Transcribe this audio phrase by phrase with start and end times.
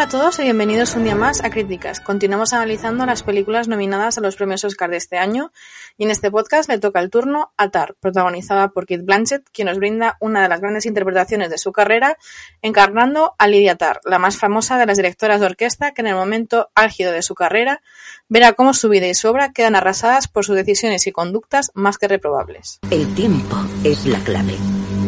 [0.00, 2.00] Hola a todos y bienvenidos un día más a Críticas.
[2.00, 5.52] Continuamos analizando las películas nominadas a los premios Oscar de este año
[5.98, 9.68] y en este podcast le toca el turno a Tar, protagonizada por Kate Blanchett, quien
[9.68, 12.16] nos brinda una de las grandes interpretaciones de su carrera,
[12.62, 16.14] encarnando a Lydia Tar, la más famosa de las directoras de orquesta que en el
[16.14, 17.82] momento álgido de su carrera
[18.26, 21.98] verá cómo su vida y su obra quedan arrasadas por sus decisiones y conductas más
[21.98, 22.80] que reprobables.
[22.90, 24.56] El tiempo es la clave.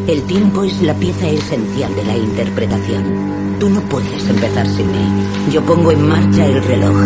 [0.09, 3.56] El tiempo es la pieza esencial de la interpretación.
[3.61, 5.52] Tú no puedes empezar sin mí.
[5.52, 6.97] Yo pongo en marcha el reloj.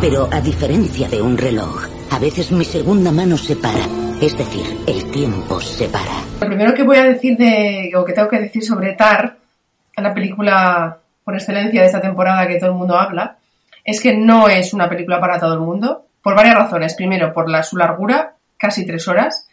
[0.00, 3.84] Pero a diferencia de un reloj, a veces mi segunda mano se para.
[4.20, 6.22] Es decir, el tiempo se para.
[6.40, 9.36] Lo primero que voy a decir de, o que tengo que decir sobre Tar,
[9.96, 13.36] la película por excelencia de esta temporada que todo el mundo habla,
[13.84, 16.94] es que no es una película para todo el mundo, por varias razones.
[16.94, 19.48] Primero, por su largura, casi tres horas,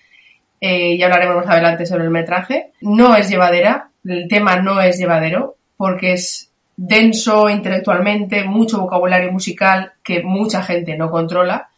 [0.61, 2.71] eh, ya hablaremos más adelante sobre el metraje.
[2.81, 9.93] No es llevadera, el tema no es llevadero, porque es denso intelectualmente, mucho vocabulario musical
[10.03, 11.69] que mucha gente no controla,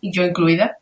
[0.00, 0.78] y yo incluida,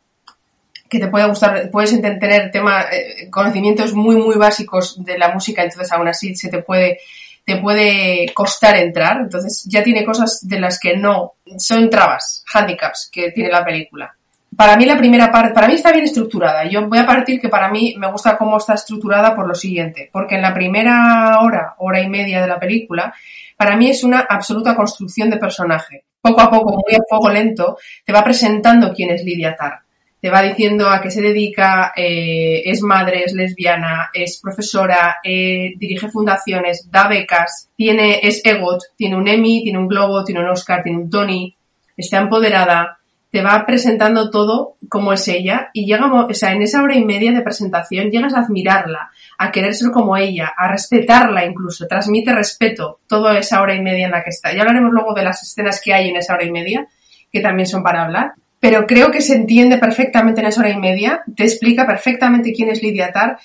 [0.89, 5.63] que te puede gustar, puedes tener tema, eh, conocimientos muy, muy básicos de la música,
[5.63, 6.99] entonces aún así se te puede,
[7.45, 13.09] te puede costar entrar, entonces ya tiene cosas de las que no, son trabas, handicaps
[13.11, 14.17] que tiene la película
[14.55, 16.65] para mí la primera parte, para mí está bien estructurada.
[16.65, 20.09] Yo voy a partir que para mí me gusta cómo está estructurada por lo siguiente,
[20.11, 23.13] porque en la primera hora, hora y media de la película,
[23.55, 26.05] para mí es una absoluta construcción de personaje.
[26.21, 29.79] Poco a poco, muy a fuego lento, te va presentando quién es Lidia Tar.
[30.19, 35.73] Te va diciendo a qué se dedica, eh, es madre, es lesbiana, es profesora, eh,
[35.77, 40.49] dirige fundaciones, da becas, tiene, es EGOT, tiene un Emmy, tiene un Globo, tiene un
[40.49, 41.55] Oscar, tiene un Tony,
[41.95, 42.97] está empoderada,
[43.31, 47.03] te va presentando todo como es ella y llega, o sea, en esa hora y
[47.03, 52.33] media de presentación llegas a admirarla, a querer ser como ella, a respetarla incluso, transmite
[52.33, 54.53] respeto toda esa hora y media en la que está.
[54.53, 56.87] Ya hablaremos luego de las escenas que hay en esa hora y media,
[57.31, 60.77] que también son para hablar, pero creo que se entiende perfectamente en esa hora y
[60.77, 63.37] media, te explica perfectamente quién es Lidia Tar,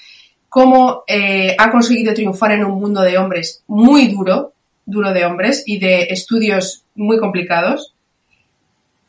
[0.49, 4.53] cómo eh, ha conseguido triunfar en un mundo de hombres muy duro,
[4.87, 7.92] duro de hombres y de estudios muy complicados,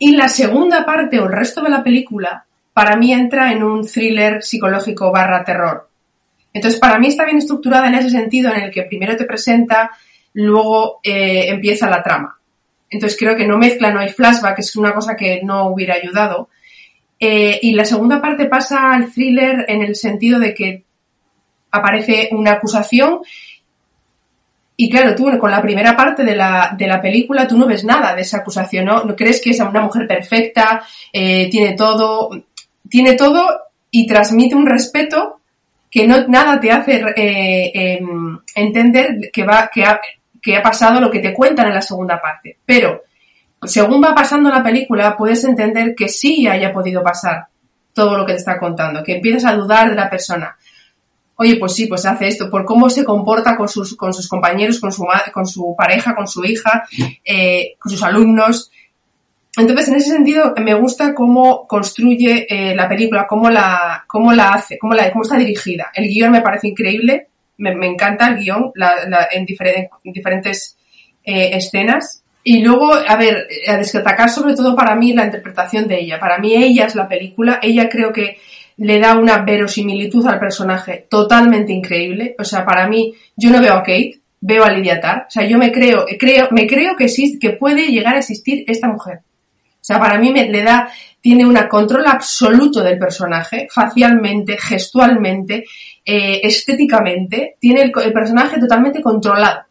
[0.06, 3.88] y la segunda parte o el resto de la película, para mí entra en un
[3.88, 5.88] thriller psicológico barra terror.
[6.52, 9.92] Entonces, para mí está bien estructurada en ese sentido, en el que primero te presenta,
[10.34, 12.38] luego eh, empieza la trama.
[12.90, 16.50] Entonces, creo que no mezcla, no hay flashback, es una cosa que no hubiera ayudado.
[17.18, 20.84] Eh, y la segunda parte pasa al thriller en el sentido de que
[21.72, 23.22] aparece una acusación
[24.76, 27.84] y claro, tú con la primera parte de la, de la película tú no ves
[27.84, 29.04] nada de esa acusación, ¿no?
[29.04, 32.32] ¿No crees que es una mujer perfecta, eh, tiene todo,
[32.90, 33.48] tiene todo
[33.92, 35.42] y transmite un respeto
[35.92, 40.02] que no nada te hace eh, em, entender que va, que ha,
[40.42, 42.58] que ha pasado lo que te cuentan en la segunda parte.
[42.66, 43.04] Pero
[43.62, 47.46] según va pasando la película, puedes entender que sí haya podido pasar
[47.94, 50.58] todo lo que te está contando, que empiezas a dudar de la persona,
[51.44, 53.96] oye, pues sí, pues hace esto, por cómo se comporta con sus,
[54.30, 56.84] compañeros, con su, pareja, con su hija,
[57.24, 58.72] eh, con sus alumnos.
[59.58, 64.54] Entonces, en ese sentido, me gusta cómo construye eh, la película, cómo la, cómo la
[64.54, 65.92] hace, cómo, la, cómo está dirigida.
[65.94, 67.28] El guion me parece increíble,
[67.58, 68.72] me, encanta el guion
[69.32, 70.78] en, diferentes
[71.24, 72.24] eh, escenas.
[72.46, 76.20] Y luego, a ver, a destacar sobre todo para mí la interpretación de ella.
[76.20, 78.38] Para mí ella es la película, ella creo que
[78.78, 82.36] le da una verosimilitud al personaje totalmente increíble.
[82.40, 85.26] O sea, para mí, yo no veo a Kate, veo a Lydia Tarr.
[85.28, 88.64] O sea, yo me creo, creo, me creo que existe, que puede llegar a existir
[88.68, 89.20] esta mujer.
[89.20, 90.90] O sea, para mí me, le da,
[91.20, 95.66] tiene un control absoluto del personaje, facialmente, gestualmente,
[96.06, 99.64] eh, estéticamente, tiene el, personaje totalmente controlado.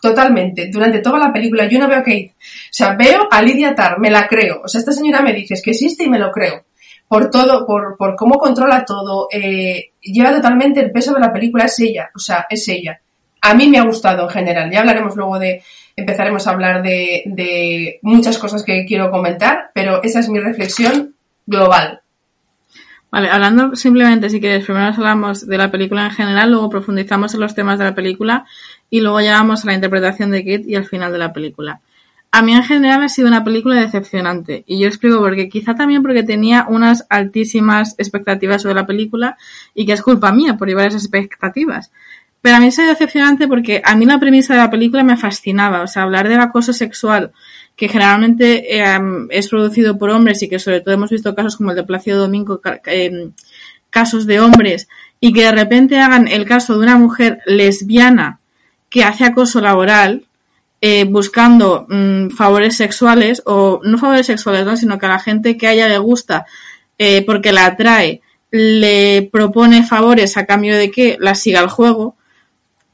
[0.00, 0.66] Totalmente.
[0.66, 2.34] Durante toda la película yo no veo a Kate.
[2.36, 4.62] O sea, veo a Lydia Tarr, me la creo.
[4.64, 6.64] O sea, esta señora me dice que existe y me lo creo
[7.12, 11.66] por todo, por, por cómo controla todo, eh, lleva totalmente el peso de la película,
[11.66, 13.02] es ella, o sea, es ella.
[13.42, 15.62] A mí me ha gustado en general, ya hablaremos luego de,
[15.94, 21.14] empezaremos a hablar de, de muchas cosas que quiero comentar, pero esa es mi reflexión
[21.44, 22.00] global.
[23.10, 27.40] Vale, hablando simplemente, si quieres, primero hablamos de la película en general, luego profundizamos en
[27.40, 28.46] los temas de la película
[28.88, 31.82] y luego llegamos a la interpretación de Kate y al final de la película.
[32.34, 36.02] A mí en general ha sido una película decepcionante y yo explico porque quizá también
[36.02, 39.36] porque tenía unas altísimas expectativas sobre la película
[39.74, 41.92] y que es culpa mía por llevar esas expectativas.
[42.40, 45.18] Pero a mí ha sido decepcionante porque a mí la premisa de la película me
[45.18, 47.32] fascinaba, o sea, hablar del acoso sexual
[47.76, 51.70] que generalmente em, es producido por hombres y que sobre todo hemos visto casos como
[51.70, 53.32] el de Plácido Domingo, em,
[53.90, 54.88] casos de hombres
[55.20, 58.40] y que de repente hagan el caso de una mujer lesbiana
[58.88, 60.24] que hace acoso laboral,
[60.84, 64.76] eh, buscando mm, favores sexuales, o no favores sexuales, ¿no?
[64.76, 66.44] sino que a la gente que a ella le gusta
[66.98, 68.20] eh, porque la atrae,
[68.50, 72.16] le propone favores a cambio de que la siga el juego.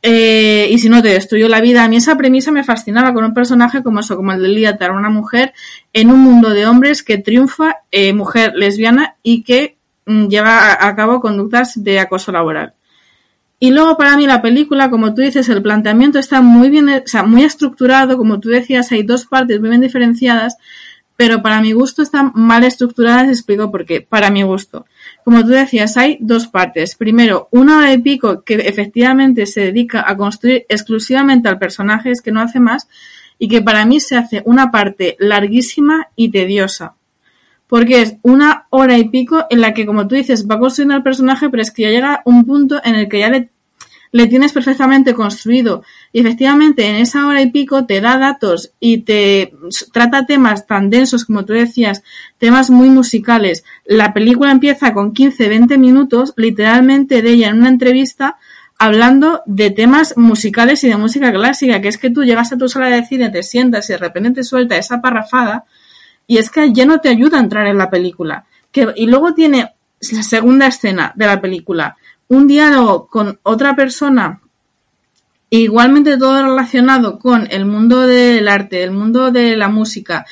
[0.02, 3.24] Eh, y si no te destruyó la vida, a mí esa premisa me fascinaba con
[3.24, 5.54] un personaje como eso, como el de Liatar, una mujer
[5.94, 10.94] en un mundo de hombres que triunfa, eh, mujer lesbiana y que mm, lleva a
[10.94, 12.74] cabo conductas de acoso laboral.
[13.60, 17.02] Y luego para mí la película, como tú dices, el planteamiento está muy bien, o
[17.06, 20.56] sea, muy estructurado, como tú decías, hay dos partes muy bien diferenciadas,
[21.16, 24.86] pero para mi gusto están mal estructuradas, explico por qué, para mi gusto.
[25.24, 26.94] Como tú decías, hay dos partes.
[26.94, 32.22] Primero, una hora y pico que efectivamente se dedica a construir exclusivamente al personaje, es
[32.22, 32.88] que no hace más,
[33.40, 36.94] y que para mí se hace una parte larguísima y tediosa.
[37.68, 41.02] Porque es una hora y pico en la que, como tú dices, va construyendo al
[41.02, 43.50] personaje, pero es que ya llega un punto en el que ya le
[44.12, 45.82] le tienes perfectamente construido.
[46.12, 49.52] Y efectivamente, en esa hora y pico te da datos y te
[49.92, 52.02] trata temas tan densos como tú decías,
[52.38, 53.64] temas muy musicales.
[53.84, 58.38] La película empieza con 15-20 minutos, literalmente de ella en una entrevista,
[58.78, 62.68] hablando de temas musicales y de música clásica, que es que tú llegas a tu
[62.68, 65.64] sala de cine, te sientas y de repente te suelta esa parrafada,
[66.28, 68.44] y es que ya no te ayuda a entrar en la película.
[68.70, 69.72] Que, y luego tiene
[70.12, 71.96] la segunda escena de la película,
[72.28, 74.40] un diálogo con otra persona,
[75.50, 80.26] igualmente todo relacionado con el mundo del arte, el mundo de la música,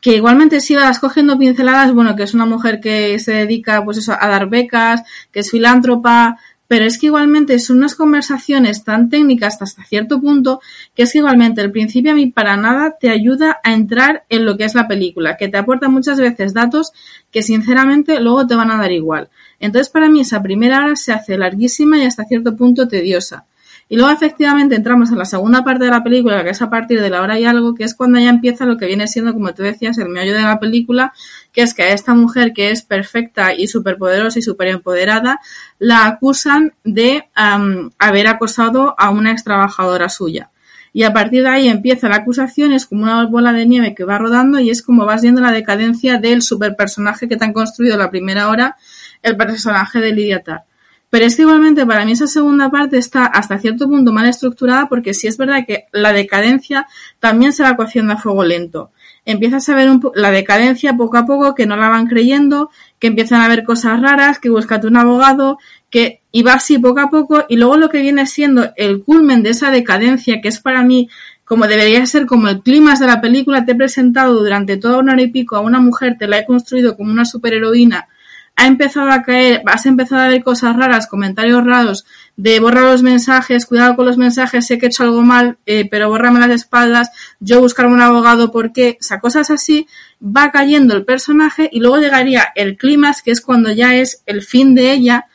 [0.00, 4.16] que igualmente sigas cogiendo pinceladas, bueno, que es una mujer que se dedica pues eso,
[4.18, 5.02] a dar becas,
[5.32, 6.38] que es filántropa,
[6.72, 10.62] pero es que igualmente son unas conversaciones tan técnicas hasta cierto punto
[10.94, 14.46] que es que igualmente el principio a mí para nada te ayuda a entrar en
[14.46, 16.92] lo que es la película, que te aporta muchas veces datos
[17.30, 19.28] que sinceramente luego te van a dar igual.
[19.60, 23.44] Entonces, para mí, esa primera hora se hace larguísima y hasta cierto punto tediosa.
[23.88, 27.00] Y luego, efectivamente, entramos en la segunda parte de la película, que es a partir
[27.00, 29.52] de la hora y algo, que es cuando ya empieza lo que viene siendo, como
[29.52, 31.12] tú decías, el meollo de la película,
[31.52, 35.40] que es que a esta mujer que es perfecta y superpoderosa y super empoderada,
[35.78, 40.50] la acusan de haber acosado a una ex trabajadora suya.
[40.94, 44.04] Y a partir de ahí empieza la acusación, es como una bola de nieve que
[44.04, 47.96] va rodando y es como vas viendo la decadencia del superpersonaje que te han construido
[47.96, 48.76] la primera hora
[49.22, 50.64] el personaje de Lydia Tarr.
[51.12, 54.88] Pero es que igualmente para mí esa segunda parte está hasta cierto punto mal estructurada
[54.88, 56.86] porque sí es verdad que la decadencia
[57.20, 58.92] también se va cociendo a fuego lento.
[59.26, 63.42] Empiezas a ver la decadencia poco a poco, que no la van creyendo, que empiezan
[63.42, 65.58] a ver cosas raras, que búscate un abogado,
[65.90, 69.42] que y va así poco a poco y luego lo que viene siendo el culmen
[69.42, 71.10] de esa decadencia que es para mí
[71.44, 75.12] como debería ser como el clímax de la película, te he presentado durante toda una
[75.12, 78.08] hora y pico a una mujer, te la he construido como una superheroína
[78.56, 82.04] ha empezado a caer, has empezado a ver cosas raras, comentarios raros,
[82.36, 85.88] de borrar los mensajes, cuidado con los mensajes, sé que he hecho algo mal, eh,
[85.90, 87.10] pero bórrame las espaldas,
[87.40, 89.86] yo buscarme un abogado, porque, o sea, cosas así,
[90.22, 94.42] va cayendo el personaje y luego llegaría el clímax, que es cuando ya es el
[94.42, 95.26] fin de ella,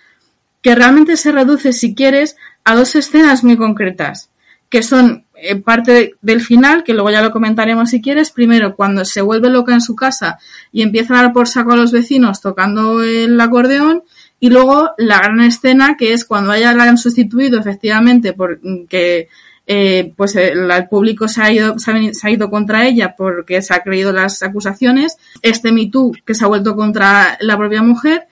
[0.62, 4.30] que realmente se reduce, si quieres, a dos escenas muy concretas,
[4.69, 9.06] que son en parte del final, que luego ya lo comentaremos si quieres, primero cuando
[9.06, 10.37] se vuelve loca en su casa
[10.71, 14.03] y empieza a dar por saco a los vecinos tocando el acordeón,
[14.39, 19.29] y luego la gran escena que es cuando ella la han sustituido efectivamente porque
[19.65, 23.81] eh, pues el, público se ha, ido, se ha, ido contra ella porque se ha
[23.81, 28.27] creído las acusaciones, este Me Too que se ha vuelto contra la propia mujer,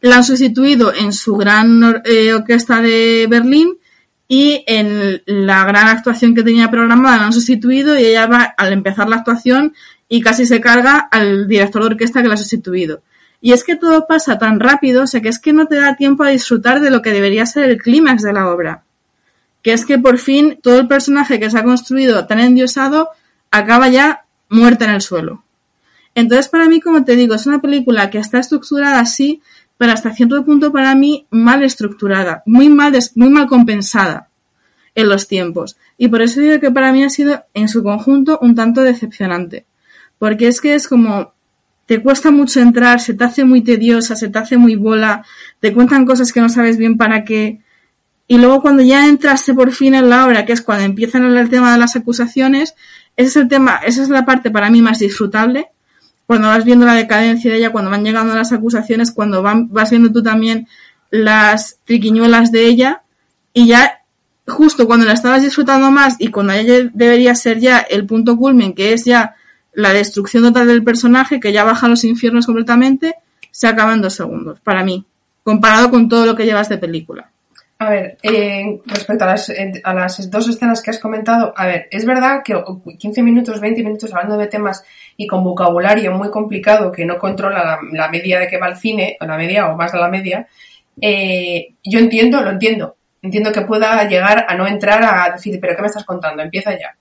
[0.00, 3.76] la han sustituido en su gran eh, orquesta de Berlín
[4.28, 8.72] y en la gran actuación que tenía programada la han sustituido y ella va al
[8.72, 9.74] empezar la actuación
[10.08, 13.02] y casi se carga al director de orquesta que la ha sustituido.
[13.40, 15.94] Y es que todo pasa tan rápido, o sea que es que no te da
[15.94, 18.82] tiempo a disfrutar de lo que debería ser el clímax de la obra.
[19.62, 23.10] Que es que por fin todo el personaje que se ha construido tan endiosado
[23.50, 25.44] acaba ya muerta en el suelo.
[26.14, 29.42] Entonces para mí, como te digo, es una película que está estructurada así,
[29.78, 34.28] pero hasta cierto punto para mí mal estructurada, muy mal, muy mal compensada
[34.94, 35.76] en los tiempos.
[35.98, 39.66] Y por eso digo que para mí ha sido en su conjunto un tanto decepcionante.
[40.18, 41.34] Porque es que es como,
[41.84, 45.24] te cuesta mucho entrar, se te hace muy tediosa, se te hace muy bola,
[45.60, 47.60] te cuentan cosas que no sabes bien para qué.
[48.26, 51.50] Y luego cuando ya entraste por fin en la obra, que es cuando empiezan el
[51.50, 52.74] tema de las acusaciones,
[53.16, 55.68] ese es el tema, esa es la parte para mí más disfrutable,
[56.26, 59.90] cuando vas viendo la decadencia de ella, cuando van llegando las acusaciones, cuando van, vas
[59.90, 60.66] viendo tú también
[61.10, 63.02] las triquiñuelas de ella,
[63.52, 64.02] y ya
[64.46, 68.74] justo cuando la estabas disfrutando más y cuando ella debería ser ya el punto culmen,
[68.74, 69.34] que es ya
[69.72, 73.16] la destrucción total del personaje, que ya baja a los infiernos completamente,
[73.50, 75.04] se acaba en dos segundos, para mí,
[75.42, 77.30] comparado con todo lo que llevas de película.
[77.78, 79.52] A ver, eh, respecto a las,
[79.84, 82.54] a las dos escenas que has comentado, a ver, es verdad que
[82.98, 84.82] 15 minutos, 20 minutos hablando de temas
[85.14, 89.18] y con vocabulario muy complicado que no controla la, media de que va al cine,
[89.20, 90.48] o la media o más de la media,
[91.02, 92.96] eh, yo entiendo, lo entiendo.
[93.20, 96.42] Entiendo que pueda llegar a no entrar a decir, pero ¿qué me estás contando?
[96.42, 96.96] Empieza ya.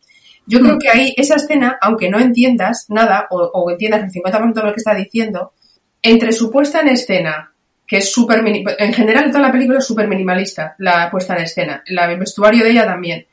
[0.46, 4.53] Yo creo que ahí, esa escena, aunque no entiendas nada, o, o entiendas el 50%
[4.53, 5.53] de lo que está diciendo,
[6.01, 7.54] entre su puesta en escena
[7.87, 11.83] que es súper, en general toda la película es súper minimalista, la puesta en escena,
[11.85, 13.25] el vestuario de ella también.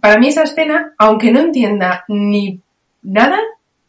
[0.00, 2.60] Para mí esa escena, aunque no entienda ni
[3.02, 3.38] nada,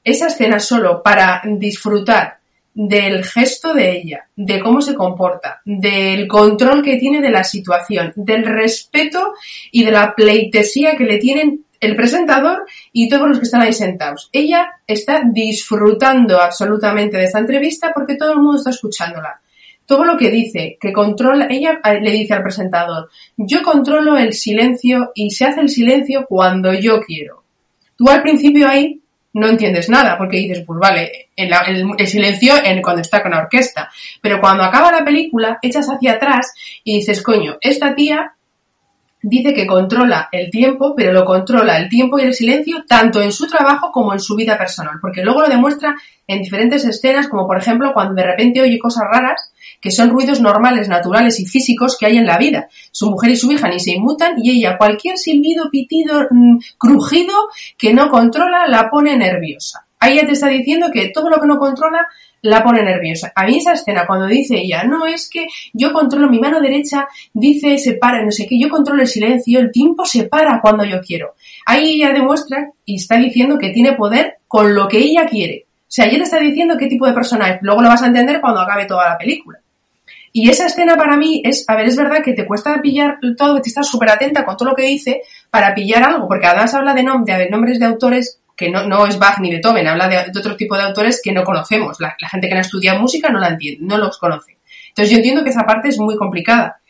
[0.03, 2.39] esa escena solo para disfrutar
[2.73, 8.13] del gesto de ella, de cómo se comporta, del control que tiene de la situación,
[8.15, 9.33] del respeto
[9.71, 13.73] y de la pleitesía que le tienen el presentador y todos los que están ahí
[13.73, 14.29] sentados.
[14.31, 19.41] Ella está disfrutando absolutamente de esta entrevista porque todo el mundo está escuchándola
[19.89, 24.33] todo lo que dice, que controla, ella eh, le dice al presentador, yo controlo el
[24.33, 27.43] silencio y se hace el silencio cuando yo quiero.
[27.97, 29.01] Tú al principio ahí
[29.33, 31.51] no entiendes nada, porque dices, pues vale, el,
[31.97, 33.89] el, silencio en, cuando está con la orquesta.
[34.21, 36.53] Pero cuando acaba la película, echas hacia atrás
[36.83, 38.33] y dices, coño, esta tía
[39.21, 43.31] dice que controla el tiempo, pero lo controla el tiempo y el silencio tanto en
[43.31, 45.95] su trabajo como en su vida personal, porque luego lo demuestra
[46.27, 50.41] en diferentes escenas, como por ejemplo cuando de repente oye cosas raras que son ruidos
[50.41, 52.67] normales, naturales y físicos que hay en la vida.
[52.91, 57.33] Su mujer y su hija ni se inmutan y ella cualquier silbido, pitido, mm, crujido
[57.77, 59.85] que no controla la pone nerviosa.
[59.99, 62.07] Ahí ya te está diciendo que todo lo que no controla
[62.41, 63.31] la pone nerviosa.
[63.35, 67.07] A mí esa escena cuando dice ella, no es que yo controlo mi mano derecha,
[67.33, 70.83] dice se para, no sé qué, yo controlo el silencio, el tiempo se para cuando
[70.85, 71.35] yo quiero.
[71.65, 75.65] Ahí ella demuestra y está diciendo que tiene poder con lo que ella quiere.
[75.67, 77.59] O sea, ella te está diciendo qué tipo de persona es.
[77.61, 79.59] Luego lo vas a entender cuando acabe toda la película.
[80.31, 83.55] Y esa escena para mí es, a ver, es verdad que te cuesta pillar todo,
[83.55, 86.73] que te estás súper atenta con todo lo que dice para pillar algo, porque además
[86.75, 90.17] habla de, de nombres de autores que no, no es Bach ni Beethoven, habla de,
[90.37, 91.97] otro tipo de autores que no conocemos.
[92.01, 94.57] La, gente que no ha estudiado música no la entiende, no los conoce.
[94.89, 96.81] Entonces yo entiendo que esa parte es muy complicada.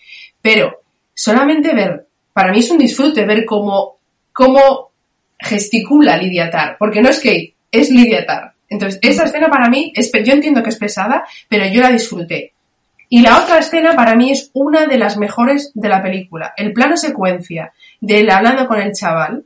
[0.41, 0.81] Pero
[1.13, 3.99] solamente ver, para mí es un disfrute ver cómo,
[4.33, 4.89] cómo
[5.37, 8.53] gesticula Lidia Tar, porque no es que es Lidia Tar.
[8.67, 12.53] Entonces, esa escena para mí, es, yo entiendo que es pesada, pero yo la disfruté.
[13.09, 16.53] Y la otra escena para mí es una de las mejores de la película.
[16.57, 19.43] El plano secuencia del hablando con el chaval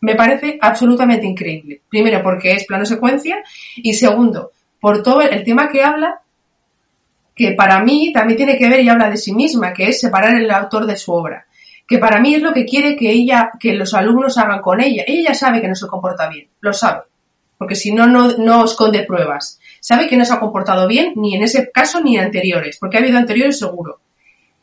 [0.00, 1.82] me parece absolutamente increíble.
[1.88, 3.42] Primero porque es plano secuencia
[3.76, 6.20] y segundo por todo el tema que habla
[7.34, 10.34] que para mí también tiene que ver y habla de sí misma, que es separar
[10.34, 11.46] el autor de su obra.
[11.86, 15.04] Que para mí es lo que quiere que ella, que los alumnos hagan con ella.
[15.06, 17.02] Ella ya sabe que no se comporta bien, lo sabe.
[17.56, 21.42] Porque si no, no esconde pruebas sabe que no se ha comportado bien ni en
[21.42, 24.00] ese caso ni en anteriores, porque ha habido anteriores seguro.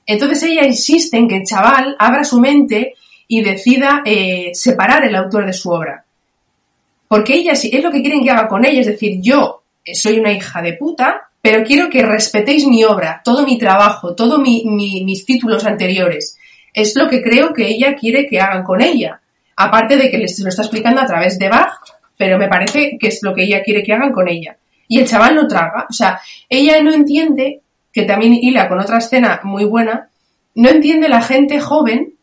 [0.06, 2.94] Entonces ella insiste en que el chaval abra su mente
[3.28, 6.06] y decida eh, separar el autor de su obra.
[7.08, 9.64] Porque ella es lo que quieren que haga con ella, es decir, yo
[9.94, 14.40] soy una hija de puta, pero quiero que respetéis mi obra, todo mi trabajo, todos
[14.40, 16.38] mis títulos anteriores.
[16.74, 19.22] Es lo que creo que ella quiere que hagan con ella.
[19.56, 21.80] Aparte de que les lo está explicando a través de Bach,
[22.18, 25.08] pero me parece que es lo que ella quiere que hagan con ella y el
[25.08, 25.86] chaval no traga.
[25.90, 30.10] O sea, ella no entiende, que también hila con otra escena muy buena,
[30.56, 32.15] no entiende la gente joven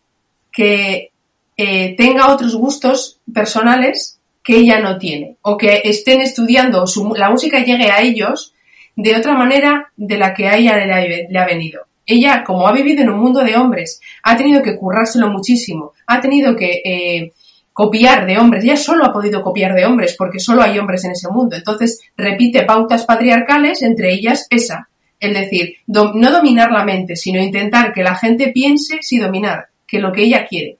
[0.52, 1.10] que
[1.56, 7.30] eh, tenga otros gustos personales que ella no tiene o que estén estudiando su, la
[7.30, 8.54] música llegue a ellos
[8.96, 11.82] de otra manera de la que a ella le ha, venido.
[12.04, 16.20] Ella, como ha vivido en un mundo de hombres, ha tenido que currárselo muchísimo, ha
[16.20, 17.32] tenido que eh,
[17.72, 18.64] copiar de hombres.
[18.64, 21.56] Ya solo ha podido copiar de hombres porque solo hay hombres en ese mundo.
[21.56, 24.88] Entonces repite pautas patriarcales, entre ellas esa.
[25.18, 30.00] Es decir, no dominar la mente, sino intentar que la gente piense si dominar, que
[30.00, 30.78] lo que ella quiere.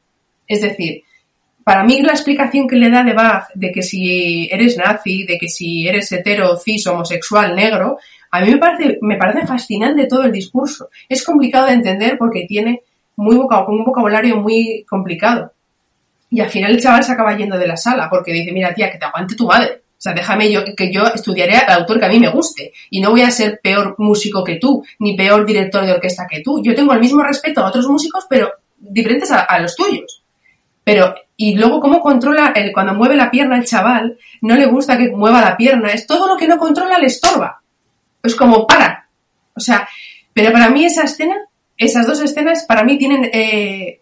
[0.49, 1.03] Es decir,
[1.63, 5.37] para mí la explicación que le da de Bach de que si eres nazi, de
[5.37, 7.99] que si eres hetero, cis, homosexual, negro,
[8.31, 10.89] a mí me parece, me parece fascinante todo el discurso.
[11.11, 12.81] Es complicado de entender porque tiene
[13.17, 15.53] muy un vocabulario muy complicado.
[16.31, 18.91] Y al final el chaval se acaba yendo de la sala porque dice, mira tía,
[18.91, 19.83] que te aguante tu madre.
[19.99, 22.73] O sea, déjame yo, que yo estudiaré al autor que a mí me guste.
[22.89, 26.41] Y no voy a ser peor músico que tú, ni peor director de orquesta que
[26.41, 26.63] tú.
[26.65, 28.51] Yo tengo el mismo respeto a otros músicos, pero
[28.83, 30.23] diferentes a, los tuyos.
[30.85, 34.99] Pero, y luego cómo controla, el, cuando mueve la pierna el chaval, no le gusta
[34.99, 35.93] que mueva la pierna.
[35.93, 37.63] Es todo lo que no controla le estorba.
[38.23, 39.09] Es como, para.
[39.55, 39.89] O sea,
[40.33, 41.37] pero para mí esa escena,
[41.77, 44.01] esas dos escenas, para mí tienen, eh,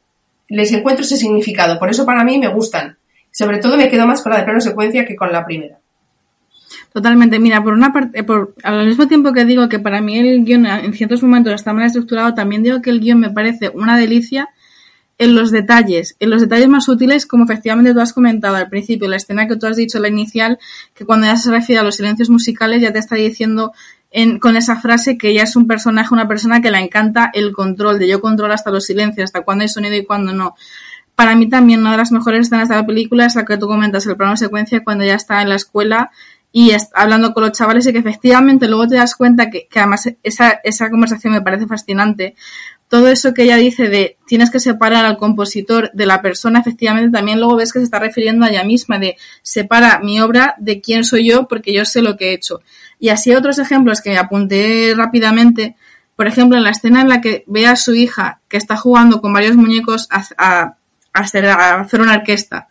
[0.49, 1.79] les encuentro ese significado.
[1.79, 2.99] Por eso para mí me gustan.
[3.31, 5.79] Sobre todo me quedo más con la de plano secuencia que con la primera.
[6.93, 7.39] Totalmente.
[7.39, 10.67] Mira, por una parte, por, al mismo tiempo que digo que para mí el guion
[10.67, 14.49] en ciertos momentos está mal estructurado, también digo que el guion me parece una delicia
[15.21, 19.07] en los detalles, en los detalles más útiles, como efectivamente tú has comentado al principio,
[19.07, 20.59] la escena que tú has dicho, la inicial,
[20.95, 23.73] que cuando ya se refiere a los silencios musicales ya te está diciendo
[24.11, 27.53] en, con esa frase que ella es un personaje, una persona que la encanta el
[27.53, 30.55] control, de yo controlo hasta los silencios, hasta cuándo hay sonido y cuándo no.
[31.15, 33.67] Para mí también una de las mejores escenas de la película es la que tú
[33.67, 36.11] comentas, el plano secuencia cuando ya está en la escuela
[36.51, 40.91] y hablando con los chavales y que efectivamente luego te das cuenta que, además esa
[40.91, 42.37] conversación me parece fascinante
[42.91, 47.17] todo eso que ella dice de tienes que separar al compositor de la persona, efectivamente
[47.17, 50.81] también luego ves que se está refiriendo a ella misma, de separa mi obra de
[50.81, 52.63] quién soy yo porque yo sé lo que he hecho.
[52.99, 55.77] Y así otros ejemplos que apunté rápidamente,
[56.17, 59.21] por ejemplo, en la escena en la que ve a su hija que está jugando
[59.21, 60.75] con varios muñecos a,
[61.13, 62.67] hacer, a hacer una orquesta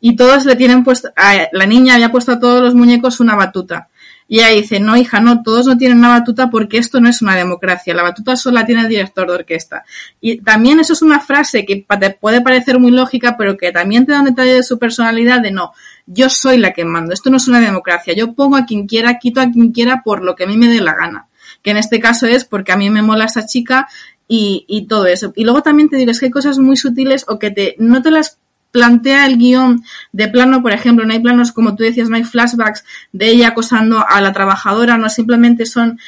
[0.00, 1.08] y todos le tienen puesto,
[1.52, 3.88] la niña había puesto a todos los muñecos una batuta
[4.28, 7.20] y ella dice, no, hija, no, todos no tienen una batuta porque esto no es
[7.22, 7.94] una democracia.
[7.94, 9.84] La batuta solo la tiene el director de orquesta.
[10.20, 14.06] Y también eso es una frase que te puede parecer muy lógica, pero que también
[14.06, 15.72] te da un detalle de su personalidad de no,
[16.06, 17.12] yo soy la que mando.
[17.12, 18.14] Esto no es una democracia.
[18.14, 20.68] Yo pongo a quien quiera, quito a quien quiera por lo que a mí me
[20.68, 21.28] dé la gana.
[21.62, 23.88] Que en este caso es porque a mí me mola esa chica
[24.28, 25.32] y, y todo eso.
[25.36, 28.02] Y luego también te digo, es que hay cosas muy sutiles o que te, no
[28.02, 28.38] te las
[28.72, 32.24] plantea el guion de plano, por ejemplo, no hay planos, como tú decías, no hay
[32.24, 36.00] flashbacks de ella acosando a la trabajadora, no simplemente son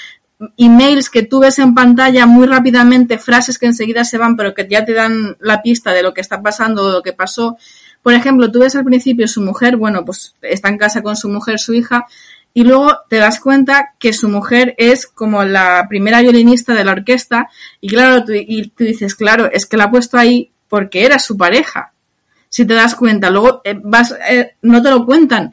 [0.57, 4.67] emails que tú ves en pantalla muy rápidamente, frases que enseguida se van, pero que
[4.69, 7.57] ya te dan la pista de lo que está pasando o lo que pasó.
[8.03, 11.29] Por ejemplo, tú ves al principio su mujer, bueno, pues está en casa con su
[11.29, 12.07] mujer, su hija,
[12.53, 16.93] y luego te das cuenta que su mujer es como la primera violinista de la
[16.93, 17.49] orquesta,
[17.81, 21.19] y claro, tú, y tú dices, claro, es que la ha puesto ahí porque era
[21.19, 21.94] su pareja
[22.55, 23.31] si te das cuenta.
[23.31, 25.53] Luego eh, vas, eh, no te lo cuentan.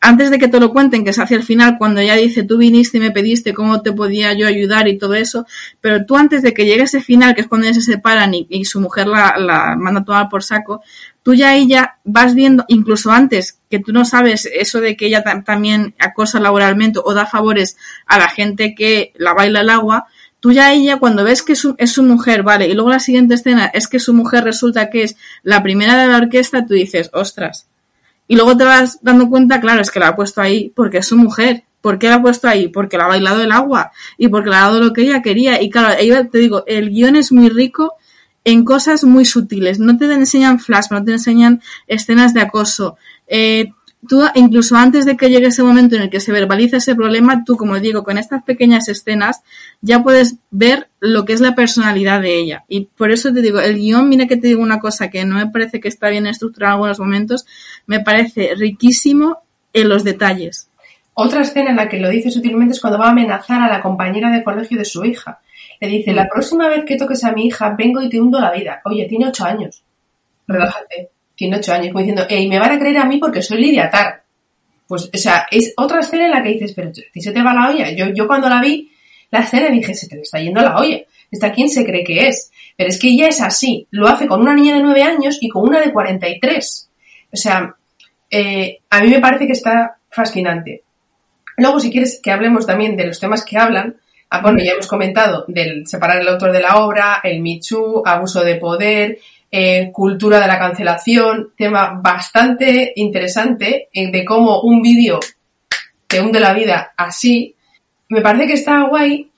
[0.00, 2.58] Antes de que te lo cuenten, que es hacia el final, cuando ella dice, tú
[2.58, 5.46] viniste y me pediste cómo te podía yo ayudar y todo eso,
[5.80, 8.64] pero tú antes de que llegue ese final, que es cuando se separan y, y
[8.64, 10.82] su mujer la, la, manda a por saco,
[11.22, 15.22] tú ya ella vas viendo, incluso antes, que tú no sabes eso de que ella
[15.44, 20.08] también acosa laboralmente o da favores a la gente que la baila el agua,
[20.40, 22.98] tú ya ella cuando ves que es su, es su, mujer, vale, y luego la
[22.98, 26.74] siguiente escena es que su mujer resulta que es la primera de la orquesta, tú
[26.74, 27.68] dices, ostras.
[28.26, 31.06] Y luego te vas dando cuenta, claro, es que la ha puesto ahí porque es
[31.06, 31.64] su mujer.
[31.80, 32.68] ¿Por qué la ha puesto ahí?
[32.68, 35.60] Porque la ha bailado el agua y porque le ha dado lo que ella quería.
[35.60, 37.94] Y claro, ella, te digo, el guion es muy rico
[38.44, 39.78] en cosas muy sutiles.
[39.78, 42.96] No te enseñan flash, no te enseñan escenas de acoso.
[43.26, 43.72] Eh,
[44.08, 47.44] tú, incluso antes de que llegue ese momento en el que se verbaliza ese problema,
[47.44, 49.42] tú, como digo, con estas pequeñas escenas,
[49.80, 52.64] ya puedes ver lo que es la personalidad de ella.
[52.68, 55.36] Y por eso te digo, el guion, mira que te digo una cosa que no
[55.36, 57.46] me parece que está bien estructurado en algunos momentos,
[57.86, 59.38] me parece riquísimo
[59.72, 60.70] en los detalles.
[61.14, 63.82] Otra escena en la que lo dice sutilmente es cuando va a amenazar a la
[63.82, 65.40] compañera de colegio de su hija.
[65.80, 68.52] Le dice, la próxima vez que toques a mi hija, vengo y te hundo la
[68.52, 68.80] vida.
[68.84, 69.82] Oye, tiene ocho años.
[70.46, 73.62] Relájate tiene ocho años, como diciendo, hey, me van a creer a mí porque soy
[73.62, 74.24] Lidia Tar.
[74.86, 77.54] Pues, o sea, es otra escena en la que dices, pero ti se te va
[77.54, 77.90] la olla.
[77.92, 78.92] Yo, yo cuando la vi,
[79.30, 81.00] la escena dije, se te está yendo la olla.
[81.30, 82.50] ¿Esta quién se cree que es?
[82.76, 83.86] Pero es que ella es así.
[83.90, 86.90] Lo hace con una niña de nueve años y con una de 43.
[87.32, 87.74] O sea,
[88.28, 90.82] eh, a mí me parece que está fascinante.
[91.56, 93.96] Luego, si quieres que hablemos también de los temas que hablan,
[94.28, 98.44] ah, bueno, ya hemos comentado del separar el autor de la obra, el Michu, abuso
[98.44, 99.16] de poder,
[99.50, 105.18] eh, cultura de la cancelación, tema bastante interesante eh, de cómo un vídeo
[106.06, 107.54] te hunde la vida así.
[108.08, 109.30] Me parece que está guay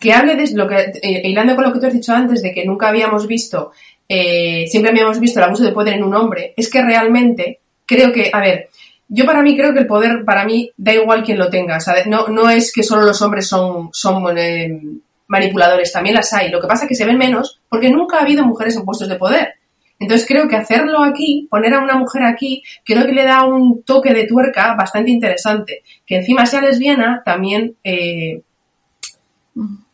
[0.00, 2.52] que hable de lo que, eh, hilando con lo que tú has dicho antes, de
[2.52, 3.72] que nunca habíamos visto,
[4.08, 8.12] eh, siempre habíamos visto el abuso de poder en un hombre, es que realmente creo
[8.12, 8.68] que, a ver,
[9.08, 12.06] yo para mí creo que el poder, para mí, da igual quien lo tenga, ¿sabes?
[12.06, 14.80] No, no es que solo los hombres son, son eh,
[15.26, 16.50] manipuladores, también las hay.
[16.50, 19.08] Lo que pasa es que se ven menos porque nunca ha habido mujeres en puestos
[19.08, 19.54] de poder.
[19.98, 23.82] Entonces creo que hacerlo aquí, poner a una mujer aquí, creo que le da un
[23.84, 25.82] toque de tuerca bastante interesante.
[26.04, 28.42] Que encima sea lesbiana también eh,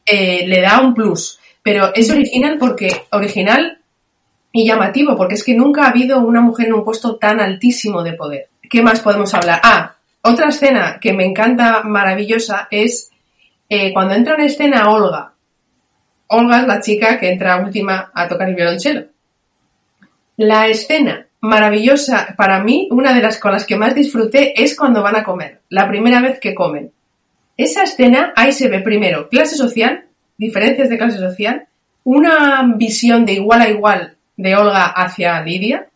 [0.07, 1.38] eh, le da un plus.
[1.62, 3.79] Pero es original porque original
[4.53, 8.03] y llamativo, porque es que nunca ha habido una mujer en un puesto tan altísimo
[8.03, 8.49] de poder.
[8.69, 9.61] ¿Qué más podemos hablar?
[9.62, 13.11] Ah, otra escena que me encanta maravillosa es
[13.70, 15.33] eh, cuando entra en escena Olga.
[16.26, 19.06] Olga es la chica que entra última a tocar el violonchelo.
[20.37, 25.02] La escena maravillosa para mí, una de las con las que más disfruté es cuando
[25.02, 26.92] van a comer, la primera vez que comen.
[27.56, 30.06] Esa escena, ahí se ve primero clase social,
[30.37, 31.68] diferencias de clase social,
[32.02, 35.87] una visión de igual a igual de Olga hacia Lidia,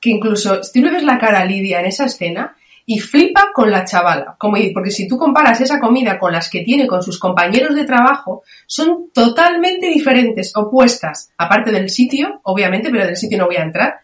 [0.00, 3.50] que incluso si tú le ves la cara a Lidia en esa escena, y flipa
[3.52, 4.36] con la chavala.
[4.38, 7.84] Como, porque si tú comparas esa comida con las que tiene con sus compañeros de
[7.84, 11.30] trabajo, son totalmente diferentes, opuestas.
[11.38, 14.00] Aparte del sitio, obviamente, pero del sitio no voy a entrar.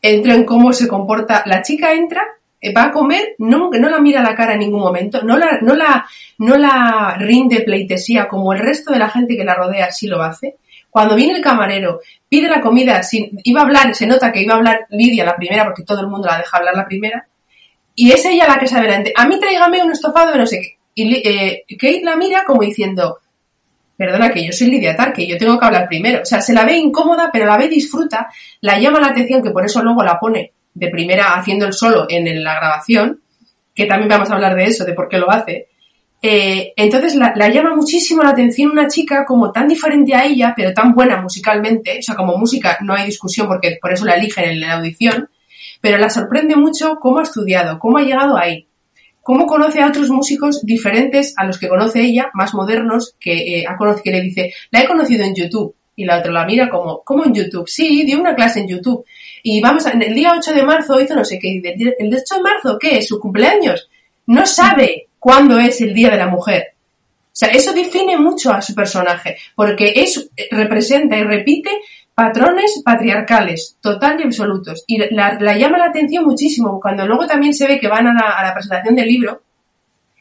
[0.00, 1.42] Entra en cómo se comporta.
[1.46, 2.22] La chica entra,
[2.60, 5.58] eh, va a comer, no, no la mira la cara en ningún momento, no la,
[5.62, 6.06] no la,
[6.38, 10.22] no la rinde pleitesía como el resto de la gente que la rodea sí lo
[10.22, 10.56] hace.
[10.90, 14.52] Cuando viene el camarero, pide la comida, sin, iba a hablar, se nota que iba
[14.52, 17.26] a hablar Lidia la primera, porque todo el mundo la deja hablar la primera,
[17.94, 19.12] y es ella la que sabe delante.
[19.16, 20.78] A mí tráigame un estofado de no sé qué.
[20.94, 23.18] Y eh, Kate la mira como diciendo,
[23.96, 26.22] perdona que yo soy Lidia Tar, que yo tengo que hablar primero.
[26.22, 28.28] O sea, se la ve incómoda, pero la ve disfruta,
[28.60, 32.06] la llama la atención, que por eso luego la pone de primera haciendo el solo
[32.08, 33.20] en la grabación,
[33.74, 35.68] que también vamos a hablar de eso, de por qué lo hace.
[36.24, 40.54] Eh, entonces la, la, llama muchísimo la atención una chica como tan diferente a ella,
[40.56, 44.14] pero tan buena musicalmente, o sea, como música no hay discusión porque por eso la
[44.14, 45.28] eligen en la audición,
[45.82, 48.66] pero la sorprende mucho cómo ha estudiado, cómo ha llegado ahí,
[49.20, 53.66] cómo conoce a otros músicos diferentes a los que conoce ella, más modernos, que, eh,
[54.02, 55.74] que le dice, la he conocido en YouTube.
[55.94, 57.68] Y la otra la mira como, ¿cómo en YouTube?
[57.68, 59.04] Sí, dio una clase en YouTube.
[59.42, 61.60] Y vamos, en el día 8 de marzo hizo no sé qué.
[61.98, 62.96] ¿El 8 de marzo qué?
[62.98, 63.90] ¿Es su cumpleaños?
[64.26, 66.68] No sabe cuándo es el Día de la Mujer.
[67.26, 71.70] O sea, eso define mucho a su personaje, porque es, representa y repite
[72.14, 74.84] patrones patriarcales, total y absolutos.
[74.86, 78.54] Y la, llama la atención muchísimo cuando luego también se ve que van a la,
[78.54, 79.42] presentación del libro.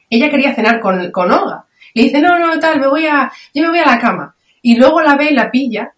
[0.09, 1.65] Ella quería cenar con, con Olga.
[1.93, 4.35] Le dice, no, no, tal, me voy a, yo me voy a la cama.
[4.61, 5.93] Y luego la ve y la pilla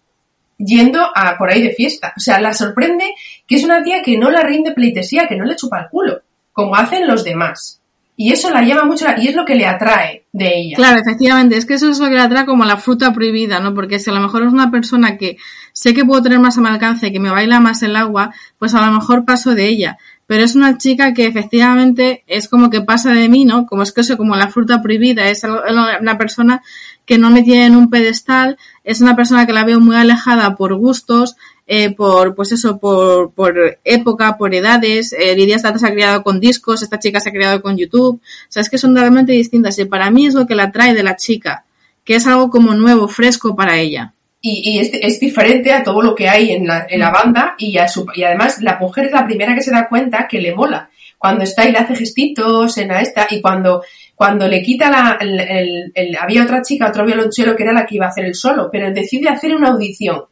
[0.58, 2.12] yendo a por ahí de fiesta.
[2.16, 3.14] O sea, la sorprende
[3.46, 6.20] que es una tía que no la rinde pleitesía, que no le chupa el culo,
[6.52, 7.80] como hacen los demás.
[8.16, 10.76] Y eso la llama mucho y es lo que le atrae de ella.
[10.76, 13.74] Claro, efectivamente, es que eso es lo que le atrae como la fruta prohibida, ¿no?
[13.74, 15.36] Porque si a lo mejor es una persona que
[15.74, 18.74] sé que puedo tener más a mi alcance, que me baila más el agua, pues
[18.74, 19.98] a lo mejor paso de ella.
[20.26, 23.66] Pero es una chica que efectivamente es como que pasa de mí, ¿no?
[23.66, 26.62] Como es que eso, como la fruta prohibida, es una persona
[27.04, 30.56] que no me tiene en un pedestal, es una persona que la veo muy alejada
[30.56, 35.12] por gustos, eh, por, pues eso, por, por época, por edades.
[35.12, 38.20] Eh, Lidia se ha criado con discos, esta chica se ha criado con YouTube.
[38.22, 40.94] O sea, es que son realmente distintas y para mí es lo que la atrae
[40.94, 41.64] de la chica,
[42.04, 44.13] que es algo como nuevo, fresco para ella.
[44.46, 47.54] Y, y es, es, diferente a todo lo que hay en la, en la banda
[47.56, 50.38] y, a su, y además la mujer es la primera que se da cuenta que
[50.38, 50.90] le mola.
[51.16, 53.82] Cuando está y le hace gestitos en la esta y cuando
[54.14, 57.96] cuando le quita la, el, el, había otra chica, otro violonchelo que era la que
[57.96, 60.24] iba a hacer el solo, pero decide hacer una audición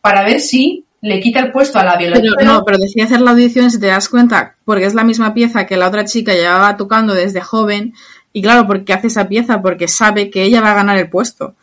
[0.00, 2.36] para ver si le quita el puesto a la violonchelo.
[2.38, 5.34] Pero, no, pero decide hacer la audición si te das cuenta, porque es la misma
[5.34, 7.92] pieza que la otra chica llevaba tocando desde joven,
[8.32, 11.54] y claro, porque hace esa pieza, porque sabe que ella va a ganar el puesto.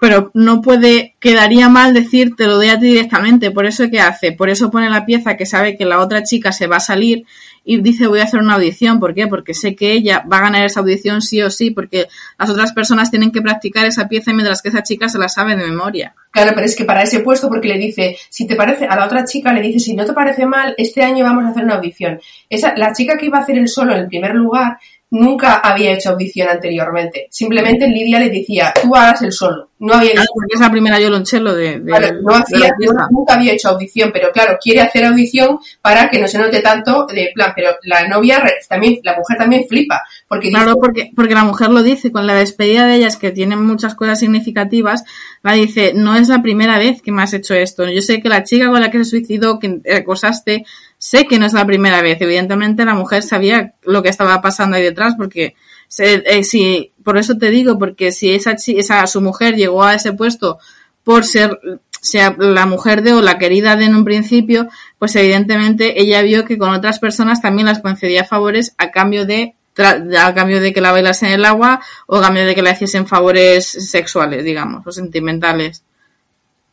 [0.00, 4.00] Pero no puede, quedaría mal decir, te lo doy a ti directamente, por eso ¿qué
[4.00, 4.32] hace?
[4.32, 7.24] Por eso pone la pieza que sabe que la otra chica se va a salir
[7.68, 8.98] y dice voy a hacer una audición.
[8.98, 9.26] ¿Por qué?
[9.26, 12.06] Porque sé que ella va a ganar esa audición sí o sí, porque
[12.38, 15.54] las otras personas tienen que practicar esa pieza mientras que esa chica se la sabe
[15.54, 16.14] de memoria.
[16.30, 19.04] Claro, pero es que para ese puesto, porque le dice, si te parece, a la
[19.04, 21.74] otra chica le dice, si no te parece mal, este año vamos a hacer una
[21.74, 22.18] audición.
[22.48, 24.78] Esa, la chica que iba a hacer el solo en el primer lugar
[25.10, 27.28] nunca había hecho audición anteriormente.
[27.30, 29.70] Simplemente Lidia le decía, tú hagas el solo.
[29.80, 32.72] No había claro, porque es la primera violonchelo de, de, no hacía,
[33.10, 37.06] nunca había hecho audición, pero claro, quiere hacer audición para que no se note tanto
[37.06, 41.44] de plan, pero la novia también, la mujer también flipa, porque claro, porque, porque la
[41.44, 45.04] mujer lo dice, con la despedida de ellas que tienen muchas cosas significativas,
[45.44, 47.88] la dice, no es la primera vez que me has hecho esto.
[47.88, 50.64] Yo sé que la chica con la que se suicidó, que acosaste,
[50.98, 52.20] sé que no es la primera vez.
[52.20, 55.54] Evidentemente la mujer sabía lo que estaba pasando ahí detrás porque
[55.98, 60.12] eh, si, por eso te digo, porque si esa, esa, su mujer llegó a ese
[60.12, 60.58] puesto
[61.02, 61.58] por ser
[62.00, 66.44] sea la mujer de o la querida de en un principio, pues evidentemente ella vio
[66.44, 70.80] que con otras personas también las concedía favores a cambio de a cambio de que
[70.80, 74.84] la bailase en el agua o a cambio de que le hiciesen favores sexuales, digamos,
[74.86, 75.84] o sentimentales.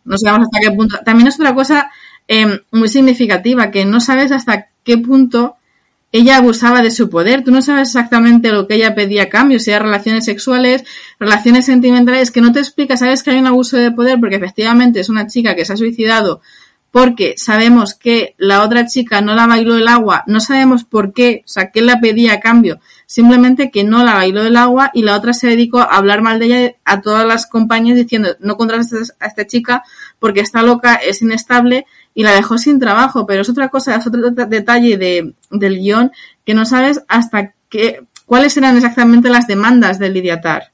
[0.04, 0.98] No sabemos hasta qué punto.
[1.04, 1.92] También es otra cosa
[2.28, 5.58] Em, muy significativa, que no sabes hasta qué punto
[6.12, 7.44] ella abusaba de su poder.
[7.44, 10.84] Tú no sabes exactamente lo que ella pedía a cambio, si relaciones sexuales,
[11.20, 15.00] relaciones sentimentales, que no te explica, sabes que hay un abuso de poder porque efectivamente
[15.02, 16.42] es una chica que se ha suicidado
[16.96, 21.44] porque sabemos que la otra chica no la bailó el agua, no sabemos por qué,
[21.44, 25.04] o sea, qué la pedía a cambio, simplemente que no la bailó el agua y
[25.04, 28.58] la otra se dedicó a hablar mal de ella a todas las compañías diciendo no
[28.58, 29.84] contrates a esta chica
[30.20, 34.08] porque está loca, es inestable y la dejó sin trabajo, pero es otra cosa, es
[34.08, 36.12] otro detalle de, del guion
[36.46, 40.72] que no sabes hasta qué, cuáles eran exactamente las demandas del Lidiatar.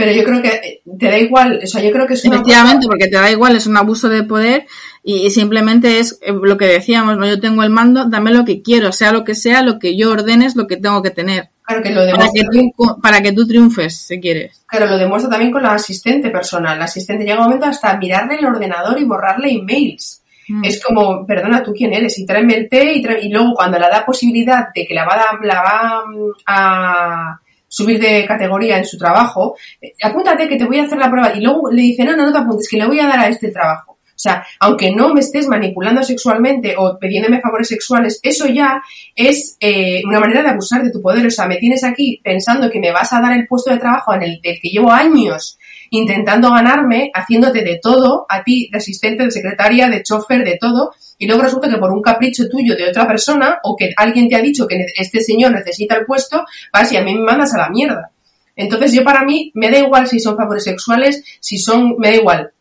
[0.00, 2.36] Pero yo creo que eh, te da igual, o sea, yo creo que es una
[2.36, 4.66] Efectivamente, porque te da igual, es un abuso de poder
[5.04, 7.26] y, simplemente es eh, lo que decíamos, ¿no?
[7.26, 10.10] Yo tengo el mando, dame lo que quiero, sea lo que sea, lo que yo
[10.10, 11.50] ordenes, lo que tengo que tener.
[11.62, 14.64] Claro que lo para, que tú, para que tú triunfes, si quieres.
[14.66, 16.78] Claro, lo demuestra también con la asistente personal.
[16.78, 20.22] La asistente llega un momento hasta mirarle el ordenador y borrarle emails.
[20.48, 20.64] Mm.
[20.64, 22.18] Es como, perdona, ¿tú quién eres?
[22.18, 25.12] Y tráeme el té y, y luego cuando la da posibilidad de que la va,
[25.12, 30.64] a, la va mm, a subir de categoría en su trabajo, eh, apúntate que te
[30.64, 32.76] voy a hacer la prueba y luego le dice, no, no, no te apuntes, que
[32.76, 33.90] le voy a dar a este trabajo.
[33.92, 38.82] O sea, aunque no me estés manipulando sexualmente o pidiéndome favores sexuales, eso ya
[39.16, 41.26] es eh, una manera de abusar de tu poder.
[41.26, 44.12] O sea, me tienes aquí pensando que me vas a dar el puesto de trabajo
[44.12, 45.56] en el, que llevo años
[45.90, 50.92] intentando ganarme, haciéndote de todo, a ti, de asistente, de secretaria, de chofer, de todo,
[51.18, 54.36] y luego resulta que por un capricho tuyo de otra persona, o que alguien te
[54.36, 57.58] ha dicho que este señor necesita el puesto, vas y a mí me mandas a
[57.58, 58.10] la mierda.
[58.56, 62.16] Entonces yo para mí me da igual si son favores sexuales, si son, me da
[62.16, 62.52] igual.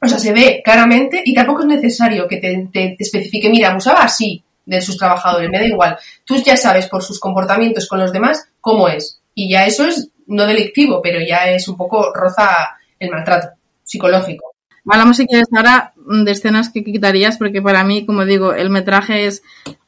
[0.00, 4.02] O sea, se ve claramente y tampoco es necesario que te, te especifique, mira, abusaba
[4.02, 5.96] así de sus trabajadores, me da igual.
[6.24, 9.20] Tú ya sabes por sus comportamientos con los demás cómo es.
[9.34, 13.48] Y ya eso es no delictivo, pero ya es un poco roza el maltrato
[13.82, 14.52] psicológico.
[14.88, 19.26] Hablamos si quieres ahora de escenas que quitarías, porque para mí, como digo, el metraje
[19.26, 19.42] es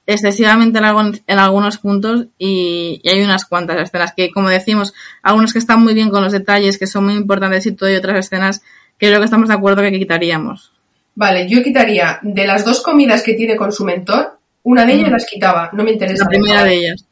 [0.07, 5.61] excesivamente largo en, algunos puntos y, hay unas cuantas escenas que, como decimos, algunos que
[5.61, 8.61] están muy bien con los detalles, que son muy importantes y todo, y otras escenas
[8.99, 10.73] que creo que estamos de acuerdo que quitaríamos.
[11.15, 15.11] Vale, yo quitaría de las dos comidas que tiene con su mentor, una de ellas
[15.11, 15.13] mm.
[15.13, 16.25] las quitaba, no me interesa.
[16.25, 17.08] La primera de ellas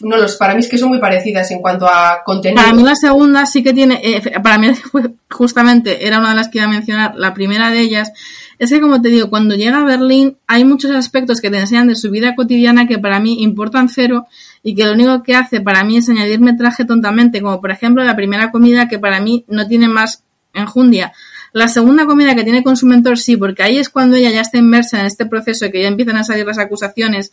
[0.00, 2.62] no los, para mí es que son muy parecidas en cuanto a contenido.
[2.62, 4.68] Para mí la segunda sí que tiene, eh, para mí
[5.30, 8.12] justamente era una de las que iba a mencionar, la primera de ellas,
[8.58, 11.88] es que como te digo, cuando llega a Berlín hay muchos aspectos que te enseñan
[11.88, 14.26] de su vida cotidiana que para mí importan cero
[14.62, 18.04] y que lo único que hace para mí es añadirme traje tontamente, como por ejemplo
[18.04, 20.22] la primera comida que para mí no tiene más
[20.54, 21.12] enjundia.
[21.52, 24.40] La segunda comida que tiene con su mentor sí, porque ahí es cuando ella ya
[24.40, 27.32] está inmersa en este proceso y que ya empiezan a salir las acusaciones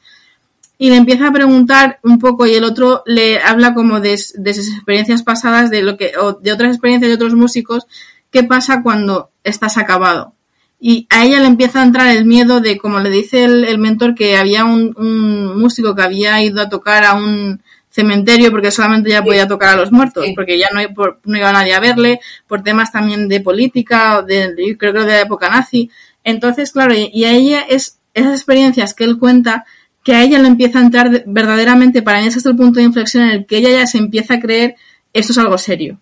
[0.81, 4.53] y le empieza a preguntar un poco y el otro le habla como de, de
[4.53, 7.85] sus experiencias pasadas, de lo que, o de otras experiencias de otros músicos,
[8.31, 10.33] qué pasa cuando estás acabado.
[10.79, 14.15] Y a ella le empieza a entrar el miedo de, como le dice el, mentor,
[14.15, 14.93] que había un,
[15.59, 19.75] músico que había ido a tocar a un cementerio porque solamente ya podía tocar a
[19.75, 20.79] los muertos, porque ya no,
[21.25, 25.21] no iba nadie a verle, por temas también de política, de, creo que de la
[25.21, 25.91] época nazi.
[26.23, 29.65] Entonces, claro, y a ella es esas experiencias que él cuenta
[30.03, 33.23] que a ella le empieza a entrar verdaderamente, para mí es el punto de inflexión
[33.23, 34.75] en el que ella ya se empieza a creer
[35.13, 35.99] esto es algo serio.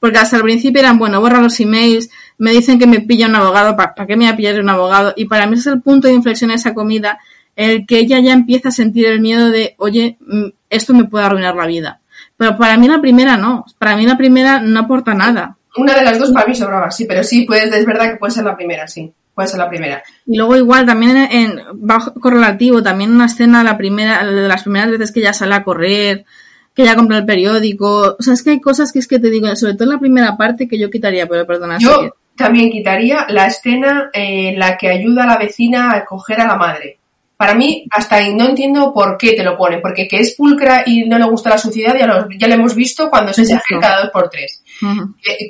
[0.00, 3.34] Porque hasta el principio eran, bueno, borra los emails, me dicen que me pilla un
[3.34, 5.12] abogado, ¿para, qué me voy a pillar un abogado?
[5.16, 7.18] Y para mí ese es el punto de inflexión en esa comida,
[7.56, 11.04] en el que ella ya empieza a sentir el miedo de, oye, mm, esto me
[11.04, 12.00] puede arruinar la vida.
[12.36, 15.56] Pero para mí la primera no, para mí la primera no aporta nada.
[15.76, 18.32] Una de las dos para mí sobraba, sí, pero sí, pues, es verdad que puede
[18.32, 20.02] ser la primera, sí puede ser la primera.
[20.26, 24.90] Y luego igual también en, bajo correlativo, también una escena la primera, de las primeras
[24.90, 26.24] veces que ella sale a correr,
[26.74, 29.30] que ella compra el periódico, o sea, es que hay cosas que es que te
[29.30, 31.78] digo, sobre todo en la primera parte que yo quitaría, pero perdona.
[31.78, 36.48] Yo también quitaría la escena en la que ayuda a la vecina a coger a
[36.48, 36.98] la madre.
[37.38, 40.82] Para mí, hasta ahí no entiendo por qué te lo pone, porque que es pulcra
[40.84, 43.80] y no le gusta la suciedad ya lo, ya lo hemos visto cuando se exagera
[43.80, 44.62] cada dos por tres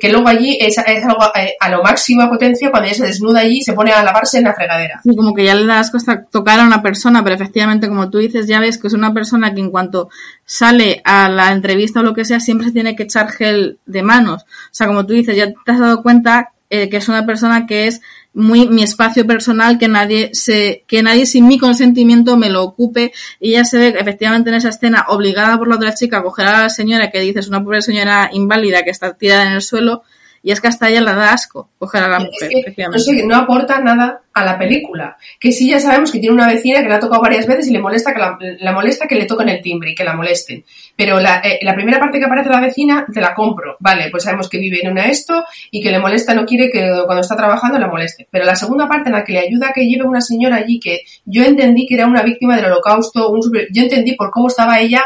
[0.01, 3.57] que, luego allí es, algo eh, a, lo máxima potencia cuando ella se desnuda allí
[3.57, 4.99] y se pone a lavarse en la fregadera.
[5.03, 8.17] Sí, como que ya le das costa tocar a una persona, pero efectivamente, como tú
[8.17, 10.09] dices, ya ves que es una persona que en cuanto
[10.45, 14.03] sale a la entrevista o lo que sea, siempre se tiene que echar gel de
[14.03, 14.43] manos.
[14.43, 17.67] O sea, como tú dices, ya te has dado cuenta eh, que es una persona
[17.67, 18.01] que es
[18.33, 23.11] muy mi espacio personal, que nadie se, que nadie sin mi consentimiento me lo ocupe.
[23.39, 26.47] Y ella se ve efectivamente en esa escena obligada por la otra chica a coger
[26.47, 30.03] a la señora que dices una pobre señora inválida que está tirada en el suelo
[30.41, 32.49] y es que hasta ella la da asco coger a la mujer.
[32.77, 35.17] no, no aporta nada a la película.
[35.39, 37.71] Que sí ya sabemos que tiene una vecina que la ha tocado varias veces y
[37.71, 38.19] le molesta que
[38.59, 40.63] la, molesta que le toquen el timbre y que la molesten.
[40.95, 43.77] Pero la, eh, la, primera parte que aparece la vecina te la compro.
[43.79, 47.03] Vale, pues sabemos que vive en una esto y que le molesta, no quiere que
[47.05, 48.27] cuando está trabajando la moleste.
[48.31, 50.79] Pero la segunda parte en la que le ayuda a que lleve una señora allí
[50.79, 54.79] que yo entendí que era una víctima del holocausto, un yo entendí por cómo estaba
[54.79, 55.03] ella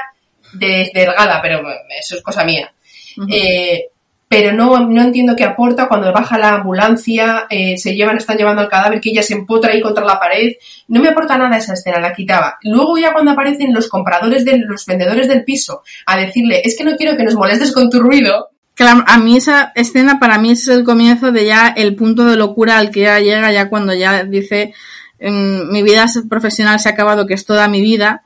[0.53, 1.63] delgada, pero
[1.99, 2.71] eso es cosa mía
[4.33, 8.63] pero no, no entiendo qué aporta cuando baja la ambulancia, eh, se llevan, están llevando
[8.63, 10.53] al cadáver, que ella se empotra ahí contra la pared.
[10.87, 12.57] No me aporta nada esa escena, la quitaba.
[12.63, 16.83] Luego ya cuando aparecen los compradores de los vendedores del piso a decirle, es que
[16.83, 18.49] no quiero que nos molestes con tu ruido.
[18.73, 22.35] Claro, a mí esa escena para mí es el comienzo de ya el punto de
[22.35, 24.73] locura al que ya llega ya cuando ya dice
[25.19, 28.23] mi vida profesional se ha acabado, que es toda mi vida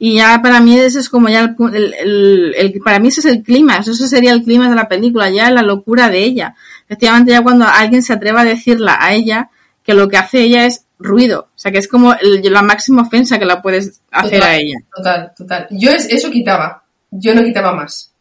[0.00, 3.26] Y ya para mí ese es como ya el, el, el, para mí ese es
[3.26, 6.54] el clima, eso sería el clima de la película, ya la locura de ella.
[6.84, 9.50] Efectivamente ya cuando alguien se atreva a decirla a ella,
[9.82, 13.38] que lo que hace ella es ruido, o sea que es como la máxima ofensa
[13.38, 14.78] que la puedes hacer total, a ella.
[14.94, 15.66] Total, total.
[15.70, 18.12] Yo es, eso quitaba, yo no quitaba más.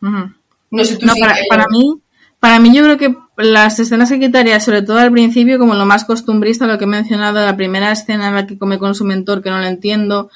[0.00, 0.34] Uh -huh.
[0.70, 2.00] No sé tú no, sí para, para mí,
[2.40, 5.86] para mí yo creo que las escenas que quitaría, sobre todo al principio, como lo
[5.86, 9.04] más costumbrista, lo que he mencionado, la primera escena en la que come con su
[9.04, 10.30] mentor, que no lo entiendo.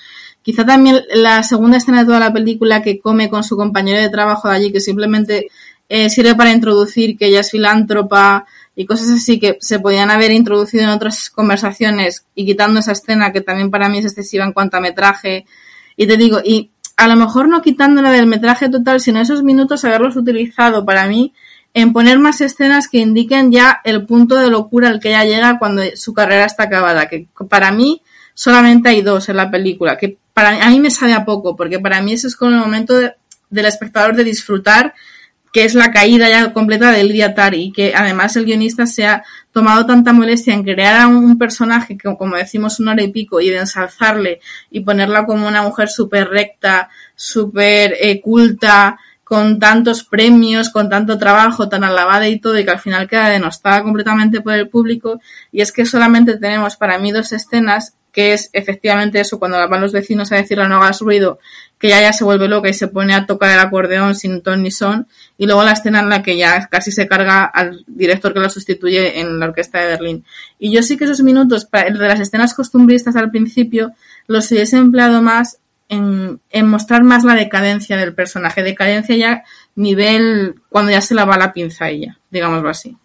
[0.46, 4.08] Quizá también la segunda escena de toda la película que come con su compañero de
[4.10, 5.48] trabajo de allí, que simplemente
[5.88, 10.30] eh, sirve para introducir que ella es filántropa y cosas así que se podían haber
[10.30, 14.52] introducido en otras conversaciones y quitando esa escena que también para mí es excesiva en
[14.52, 15.46] cuanto a metraje.
[15.96, 19.84] Y te digo, y a lo mejor no quitándola del metraje total, sino esos minutos
[19.84, 21.34] haberlos utilizado para mí
[21.74, 25.58] en poner más escenas que indiquen ya el punto de locura al que ella llega
[25.58, 28.00] cuando su carrera está acabada, que para mí
[28.36, 31.80] solamente hay dos en la película, que para a mí me sabe a poco, porque
[31.80, 33.14] para mí ese es como el momento de,
[33.48, 34.94] del espectador de disfrutar,
[35.52, 39.24] que es la caída ya completa de Lidia Tari, que además el guionista se ha
[39.52, 43.40] tomado tanta molestia en crear a un personaje que, como decimos, una hora y pico,
[43.40, 50.04] y de ensalzarle y ponerla como una mujer súper recta, súper eh, culta, con tantos
[50.04, 54.40] premios, con tanto trabajo, tan alabada y todo, y que al final queda denostada completamente
[54.40, 55.20] por el público.
[55.50, 59.82] Y es que solamente tenemos para mí dos escenas, que es efectivamente eso, cuando van
[59.82, 61.38] los vecinos a decirle no hagas ruido,
[61.78, 64.62] que ella ya se vuelve loca y se pone a tocar el acordeón sin ton
[64.62, 68.32] ni son, y luego la escena en la que ya casi se carga al director
[68.32, 70.24] que la sustituye en la orquesta de Berlín.
[70.58, 73.92] Y yo sí que esos minutos, de las escenas costumbristas al principio,
[74.28, 75.58] los hubiese empleado más
[75.90, 78.62] en, en, mostrar más la decadencia del personaje.
[78.62, 82.96] Decadencia ya nivel cuando ya se la va la pinza a ella, digámoslo así.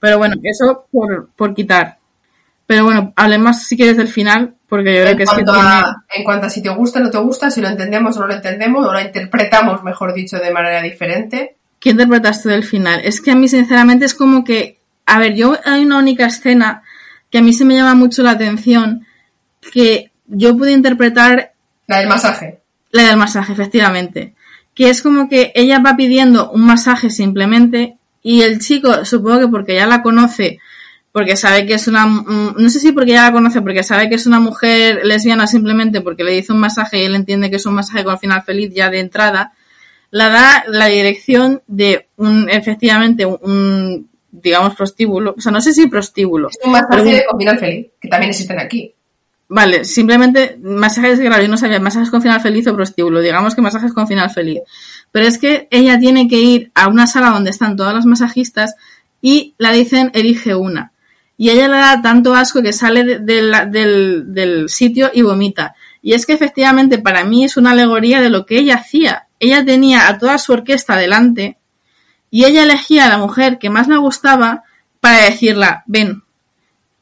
[0.00, 1.98] Pero bueno, eso por, por quitar.
[2.66, 5.52] Pero bueno, hablemos si quieres del final, porque yo creo en que es que cuanto
[5.52, 5.68] tiene...
[5.68, 8.20] a, En cuanto a si te gusta o no te gusta, si lo entendemos o
[8.20, 11.56] no lo entendemos, o lo interpretamos, mejor dicho, de manera diferente.
[11.78, 13.00] ¿Qué interpretas tú del final?
[13.04, 14.80] Es que a mí, sinceramente, es como que...
[15.06, 16.82] A ver, yo hay una única escena
[17.30, 19.06] que a mí se me llama mucho la atención,
[19.72, 21.52] que yo pude interpretar
[21.86, 22.60] La del masaje.
[22.90, 24.34] La del masaje, efectivamente.
[24.74, 29.48] Que es como que ella va pidiendo un masaje simplemente y el chico, supongo que
[29.48, 30.58] porque ya la conoce,
[31.16, 34.16] porque sabe que es una, no sé si porque ya la conoce, porque sabe que
[34.16, 37.64] es una mujer lesbiana simplemente porque le dice un masaje y él entiende que es
[37.64, 39.54] un masaje con final feliz ya de entrada,
[40.10, 45.34] la da la dirección de un, efectivamente, un, digamos, prostíbulo.
[45.38, 46.50] O sea, no sé si prostíbulo.
[46.50, 48.92] Es un masaje con final feliz, que también existen aquí.
[49.48, 53.62] Vale, simplemente masajes, claro, yo no sabía, masajes con final feliz o prostíbulo, digamos que
[53.62, 54.60] masajes con final feliz.
[55.12, 58.74] Pero es que ella tiene que ir a una sala donde están todas las masajistas
[59.22, 60.92] y la dicen elige una.
[61.38, 65.74] Y ella le da tanto asco que sale del sitio y vomita.
[66.02, 69.26] Y es que efectivamente para mí es una alegoría de lo que ella hacía.
[69.38, 71.58] Ella tenía a toda su orquesta delante
[72.30, 74.64] y ella elegía a la mujer que más le gustaba
[75.00, 76.22] para decirla, ven,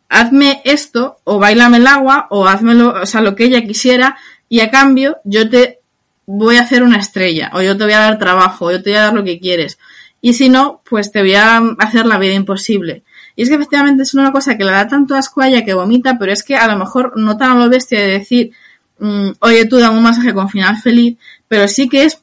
[0.09, 4.17] hazme esto, o bailame el agua, o hazmelo, o sea, lo que ella quisiera,
[4.49, 5.81] y a cambio yo te
[6.27, 8.91] voy a hacer una estrella, o yo te voy a dar trabajo, o yo te
[8.91, 9.79] voy a dar lo que quieres.
[10.21, 13.03] Y si no, pues te voy a hacer la vida imposible.
[13.37, 15.75] Y es que efectivamente es una cosa que le da tanto asco a ella que
[15.75, 18.53] vomita, pero es que a lo mejor no tan lo bestia de decir,
[18.99, 21.17] mmm, oye, tú dame un masaje con final feliz,
[21.49, 22.21] pero sí que es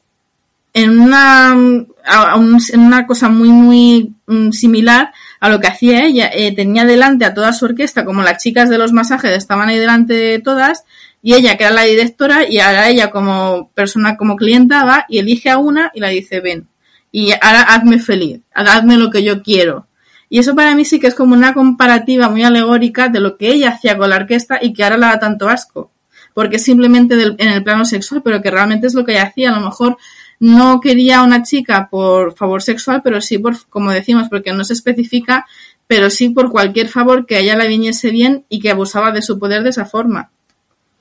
[0.74, 4.14] en una, en una cosa muy, muy
[4.52, 6.30] similar a lo que hacía ella.
[6.32, 9.78] Eh, tenía delante a toda su orquesta, como las chicas de los masajes estaban ahí
[9.78, 10.84] delante de todas,
[11.22, 15.18] y ella, que era la directora, y ahora ella como persona, como clienta, va y
[15.18, 16.66] elige a una y la dice, ven,
[17.12, 19.86] y ahora hazme feliz, hazme lo que yo quiero.
[20.32, 23.48] Y eso para mí sí que es como una comparativa muy alegórica de lo que
[23.48, 25.90] ella hacía con la orquesta y que ahora le da tanto asco.
[26.32, 29.24] Porque es simplemente del, en el plano sexual, pero que realmente es lo que ella
[29.24, 29.50] hacía.
[29.50, 29.98] A lo mejor
[30.40, 34.72] no quería una chica por favor sexual, pero sí por, como decimos, porque no se
[34.72, 35.44] especifica,
[35.86, 39.20] pero sí por cualquier favor que a ella le viniese bien y que abusaba de
[39.20, 40.30] su poder de esa forma.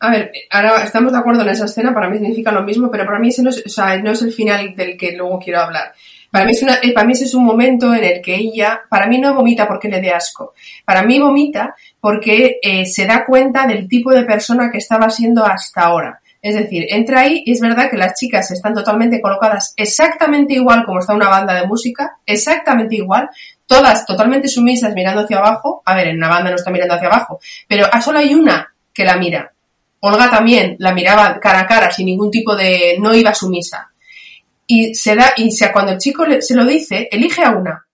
[0.01, 3.05] A ver, ahora estamos de acuerdo en esa escena, para mí significa lo mismo, pero
[3.05, 5.61] para mí ese no es, o sea, no es el final del que luego quiero
[5.61, 5.93] hablar.
[6.31, 9.05] Para mí, es una, para mí ese es un momento en el que ella, para
[9.07, 10.53] mí no vomita porque le dé asco.
[10.85, 15.45] Para mí vomita porque eh, se da cuenta del tipo de persona que estaba siendo
[15.45, 16.21] hasta ahora.
[16.41, 20.85] Es decir, entra ahí y es verdad que las chicas están totalmente colocadas exactamente igual
[20.85, 23.29] como está una banda de música, exactamente igual,
[23.67, 25.83] todas totalmente sumisas mirando hacia abajo.
[25.85, 28.73] A ver, en una banda no está mirando hacia abajo, pero a solo hay una
[28.93, 29.51] que la mira.
[29.99, 33.90] Olga también la miraba cara a cara sin ningún tipo de, no iba sumisa.
[34.73, 37.85] Y se da, y sea, cuando el chico le, se lo dice, elige a una.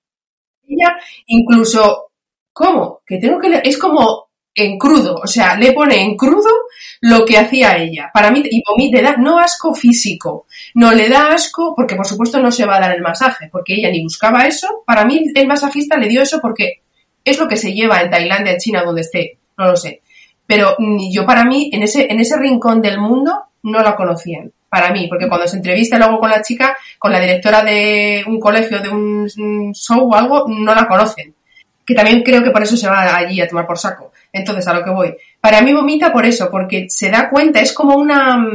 [0.67, 2.11] Ella incluso,
[2.53, 3.01] ¿cómo?
[3.03, 6.51] Que tengo que, es como, en crudo, o sea, le pone en crudo
[7.01, 8.11] lo que hacía ella.
[8.13, 12.05] Para mí, y mí le da no asco físico, no le da asco porque por
[12.05, 14.84] supuesto no se va a dar el masaje, porque ella ni buscaba eso.
[14.86, 16.84] Para mí el masajista le dio eso porque
[17.23, 20.03] es lo que se lleva en Tailandia, en China, donde esté, no lo sé.
[20.45, 20.75] Pero
[21.11, 24.51] yo para mí, en ese, en ese rincón del mundo, no la conocían.
[24.80, 28.39] Para mí, porque cuando se entrevista luego con la chica, con la directora de un
[28.39, 31.34] colegio, de un show o algo, no la conocen
[31.88, 34.11] que también creo que por eso se va allí a tomar por saco.
[34.34, 35.15] Entonces, a lo que voy.
[35.39, 38.45] Para mí vomita por eso, porque se da cuenta, es como una,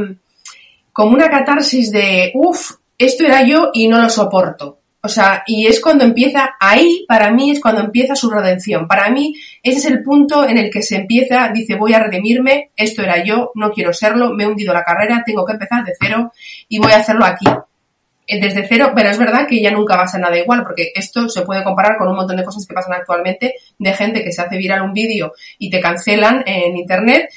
[0.91, 4.77] como una catarsis de, uff, esto era yo y no lo soporto.
[5.05, 8.87] O sea, y es cuando empieza, ahí para mí es cuando empieza su redención.
[8.87, 12.71] Para mí ese es el punto en el que se empieza, dice voy a redimirme,
[12.77, 15.91] esto era yo, no quiero serlo, me he hundido la carrera, tengo que empezar de
[15.99, 16.31] cero
[16.69, 17.45] y voy a hacerlo aquí.
[18.25, 20.93] Eh, desde cero, pero es verdad que ya nunca va a ser nada igual, porque
[20.95, 24.31] esto se puede comparar con un montón de cosas que pasan actualmente, de gente que
[24.31, 27.29] se hace viral un vídeo y te cancelan en internet.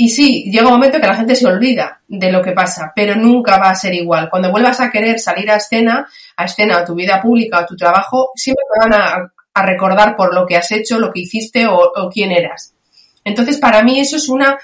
[0.00, 3.16] Y sí, llega un momento que la gente se olvida de lo que pasa, pero
[3.16, 4.30] nunca va a ser igual.
[4.30, 7.76] Cuando vuelvas a querer salir a escena, a escena, a tu vida pública, a tu
[7.76, 9.32] trabajo, siempre te van a,
[9.62, 12.72] recordar por lo que has hecho, lo que hiciste o quién eras.
[13.24, 14.58] Entonces, para mí eso es una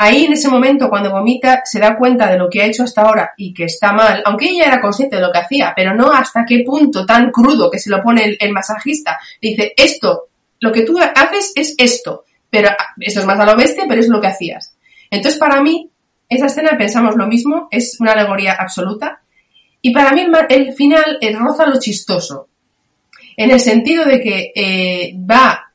[0.00, 3.02] Ahí en ese momento, cuando vomita, se da cuenta de lo que ha hecho hasta
[3.02, 6.12] ahora y que está mal, aunque ella era consciente de lo que hacía, pero no
[6.12, 9.18] hasta qué punto tan crudo que se lo pone el, masajista.
[9.42, 10.28] Dice, esto,
[10.60, 12.68] lo que tú haces es esto, pero
[13.00, 14.77] esto es más a lo bestia, pero es lo que hacías.
[15.10, 15.90] Entonces, para mí,
[16.28, 19.22] esa escena pensamos lo mismo, es una alegoría absoluta.
[19.80, 22.48] Y para mí el, final eh, roza lo chistoso,
[23.36, 25.68] en el sentido de que eh, va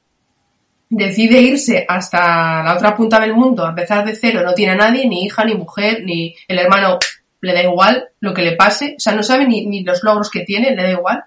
[0.96, 4.76] decide irse hasta la otra punta del mundo, a empezar de cero, no tiene a
[4.76, 7.00] nadie, ni hija, ni mujer, ni el hermano,
[7.42, 10.30] le da igual lo que le pase, o sea, no sabe ni, ni los logros
[10.30, 11.24] que tiene, le da igual,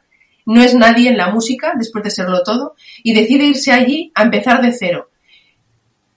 [0.46, 4.22] no es nadie en la música después de serlo todo, y decide irse allí a
[4.22, 5.10] empezar de cero.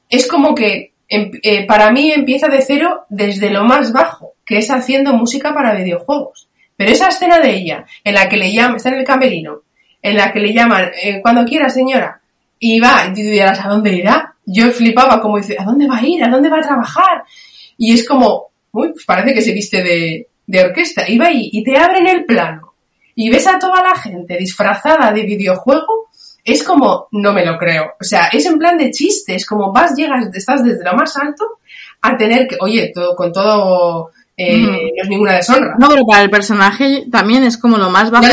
[0.10, 4.70] Es como que eh, para mí empieza de cero desde lo más bajo, que es
[4.70, 6.48] haciendo música para videojuegos.
[6.78, 9.64] Pero esa escena de ella, en la que le llama, está en el camerino,
[10.02, 12.22] en la que le llaman, eh, cuando quiera señora,
[12.60, 14.36] y va, y dirás, ¿a dónde irá?
[14.46, 16.24] Yo flipaba como dice, ¿a dónde va a ir?
[16.24, 17.24] ¿A dónde va a trabajar?
[17.78, 21.10] Y es como, uy, pues parece que se viste de, de orquesta.
[21.10, 22.74] Y va ahí y te abren el plano
[23.22, 25.99] y ves a toda la gente disfrazada de videojuego,
[26.44, 27.94] es como, no me lo creo.
[28.00, 31.16] O sea, es en plan de chiste, es como vas, llegas, estás desde lo más
[31.18, 31.60] alto
[32.02, 34.12] a tener que, oye, todo, con todo
[34.42, 35.76] eh, no es ninguna deshonra.
[35.78, 38.26] No, pero para el personaje también es como lo más bajo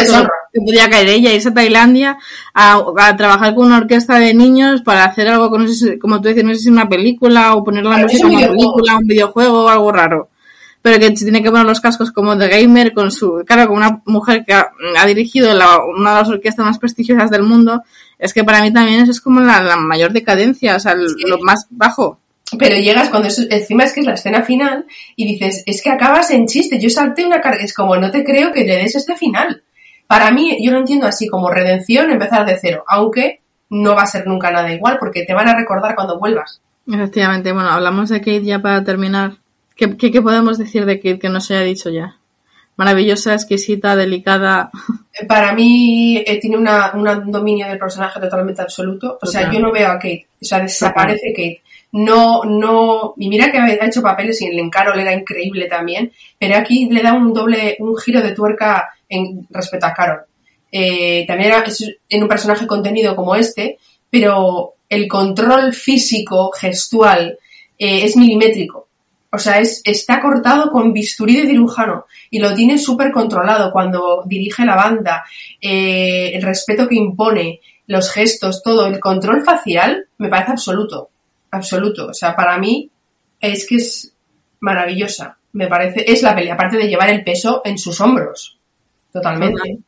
[0.52, 2.16] que podría caer ella, irse a Tailandia
[2.54, 5.66] a, trabajar con una orquesta de niños para hacer algo, con,
[6.00, 8.96] como tú dices, no sé si una película o poner la música en una película,
[8.98, 10.28] un videojuego o algo raro.
[10.86, 13.78] Pero que se tiene que poner los cascos como de gamer con su, claro, con
[13.78, 14.70] una mujer que ha,
[15.04, 17.82] dirigido una de las orquestas más prestigiosas del mundo,
[18.20, 21.66] es que para mí también eso es como la, mayor decadencia, o sea, lo más
[21.70, 22.20] bajo
[22.56, 26.30] pero llegas cuando encima es que es la escena final y dices, es que acabas
[26.30, 29.16] en chiste, yo salté una carga, es como, no te creo que le des este
[29.16, 29.64] final.
[30.06, 34.06] Para mí, yo lo entiendo así, como redención, empezar de cero, aunque no va a
[34.06, 36.60] ser nunca nada igual, porque te van a recordar cuando vuelvas.
[36.86, 39.38] Efectivamente, bueno, hablamos de Kate ya para terminar.
[39.76, 42.16] ¿Qué, qué, podemos decir de Kate que no se haya dicho ya?
[42.76, 44.70] Maravillosa, exquisita, delicada.
[45.28, 49.18] Para mí eh, tiene una, un dominio del personaje totalmente absoluto.
[49.20, 50.26] O sea, yo no veo a Kate.
[50.40, 51.62] O sea, desaparece Kate
[51.96, 56.12] no, no, y mira que ha hecho papeles y el encaro le era increíble también,
[56.38, 60.20] pero aquí le da un doble, un giro de tuerca en, respecto a Carol.
[60.70, 63.78] Eh, también era, es en un personaje contenido como este,
[64.10, 67.38] pero el control físico, gestual,
[67.78, 68.85] eh, es milimétrico.
[69.36, 74.24] O sea, es, está cortado con bisturí de cirujano y lo tiene súper controlado cuando
[74.26, 75.24] dirige la banda,
[75.60, 81.10] eh, el respeto que impone, los gestos, todo, el control facial me parece absoluto
[81.56, 82.08] absoluto.
[82.08, 82.90] O sea, para mí
[83.40, 84.12] es que es
[84.60, 85.38] maravillosa.
[85.52, 88.58] Me parece, es la peli, aparte de llevar el peso en sus hombros.
[89.12, 89.78] Totalmente.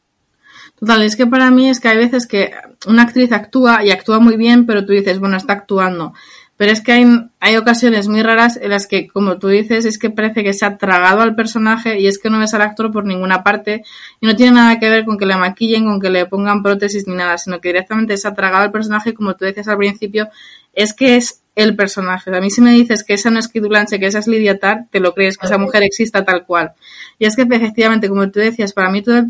[0.78, 1.03] Total.
[1.03, 2.53] es que para mí es que hay veces que
[2.86, 6.14] una actriz actúa y actúa muy bien, pero tú dices, bueno, está actuando.
[6.59, 7.06] Pero es que hay,
[7.38, 10.66] hay ocasiones muy raras en las que, como tú dices, es que parece que se
[10.66, 13.84] ha tragado al personaje y es que no ves al actor por ninguna parte
[14.20, 17.06] y no tiene nada que ver con que le maquillen, con que le pongan prótesis
[17.06, 20.28] ni nada, sino que directamente se ha tragado al personaje, como tú decías al principio,
[20.74, 22.36] es que es el personaje.
[22.36, 24.59] A mí si me dices que esa no es Kid Blanche, que esa es Lydia
[24.59, 26.72] Tarr, te lo crees, que esa mujer exista tal cual.
[27.20, 29.26] Y es que efectivamente, como tú decías, para mí todo,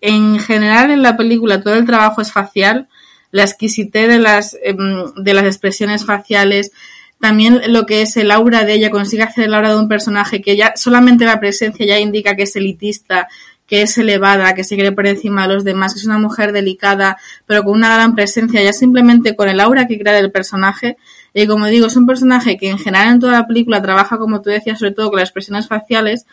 [0.00, 2.88] en general en la película todo el trabajo es facial,
[3.32, 6.70] la exquisitez de las, em, de las expresiones faciales,
[7.18, 10.40] también lo que es el aura de ella, consigue hacer el aura de un personaje
[10.40, 13.28] que ya solamente la presencia ya indica que es elitista,
[13.66, 16.52] que es elevada, que se quiere por encima de los demás, que es una mujer
[16.52, 17.16] delicada,
[17.46, 20.96] pero con una gran presencia, ya simplemente con el aura que crea del personaje,
[21.34, 24.42] Y como digo, es un personaje que en general en toda la película trabaja, como
[24.42, 26.26] tú decías, sobre todo con las expresiones faciales,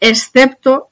[0.00, 0.88] excepto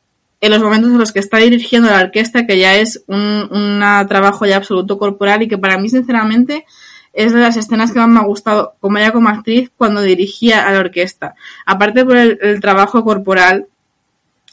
[0.47, 4.47] en los momentos en los que está dirigiendo la orquesta, que ya es un, trabajo
[4.47, 6.65] ya absoluto corporal y que para mí, sinceramente,
[7.13, 10.67] es de las escenas que más me ha gustado, como ella como actriz, cuando dirigía
[10.67, 11.35] a la orquesta.
[11.65, 13.67] Aparte por el, trabajo corporal,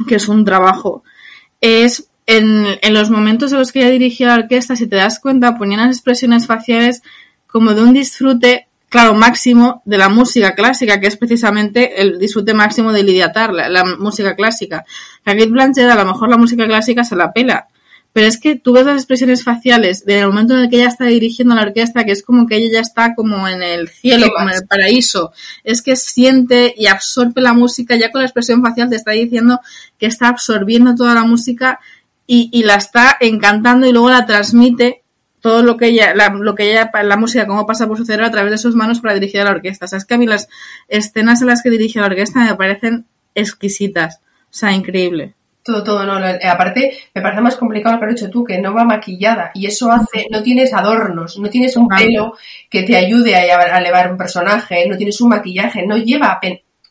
[0.08, 1.04] que es un trabajo,
[1.62, 5.58] es en, los momentos en los que ella dirigía la orquesta, si te das cuenta,
[5.58, 7.04] ponía unas expresiones faciales
[7.46, 12.54] como de un disfrute, claro, máximo de la música clásica, que es precisamente el disfrute
[12.54, 14.86] máximo de Lydia Tarr, la, música clásica.
[15.26, 17.70] A Kate Blanchett a lo mejor la música clásica se la pela,
[18.14, 21.06] pero es que tú ves las expresiones faciales del momento en el que ella está
[21.06, 24.48] dirigiendo la orquesta, que es como que ella ya está como en el cielo, como
[24.52, 25.32] en el paraíso.
[25.64, 29.60] Es que siente y absorbe la música, ya con la expresión facial te está diciendo
[29.98, 31.80] que está absorbiendo toda la música
[32.28, 35.03] y, y la está encantando y luego la transmite
[35.44, 38.28] todo lo que ella, la, lo que ella, la música, cómo pasa por su cerebro
[38.28, 39.84] a través de sus manos para dirigir a la orquesta.
[39.84, 40.48] O sea, es que a mí las
[40.88, 44.22] escenas en las que dirige la orquesta me parecen exquisitas.
[44.46, 45.34] O sea, increíble.
[45.62, 46.14] Todo, todo, no.
[46.50, 49.52] Aparte, me parece más complicado lo que has dicho tú, que no va maquillada.
[49.54, 52.38] Y eso hace, no tienes adornos, no tienes un pelo
[52.70, 56.40] que te ayude a, elevar un personaje, no tienes un maquillaje, no lleva,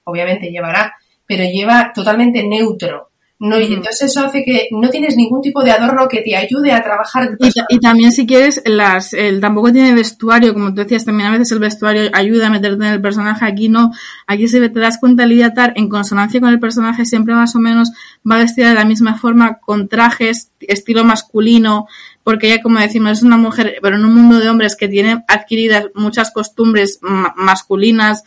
[0.04, 0.94] obviamente llevará,
[1.26, 3.11] pero lleva totalmente neutro.
[3.44, 6.70] No, y entonces eso hace que no tienes ningún tipo de adorno que te ayude
[6.70, 7.36] a trabajar.
[7.68, 11.50] Y, también si quieres, las, el, tampoco tiene vestuario, como tú decías, también a veces
[11.50, 13.90] el vestuario ayuda a meterte en el personaje, aquí no,
[14.28, 17.58] aquí se te das cuenta Lidia Tar, en consonancia con el personaje, siempre más o
[17.58, 17.90] menos
[18.30, 21.88] va vestida de la misma forma, con trajes, estilo masculino,
[22.22, 25.24] porque ella, como decimos, es una mujer, pero en un mundo de hombres que tiene
[25.26, 27.00] adquiridas muchas costumbres
[27.34, 28.22] masculinas,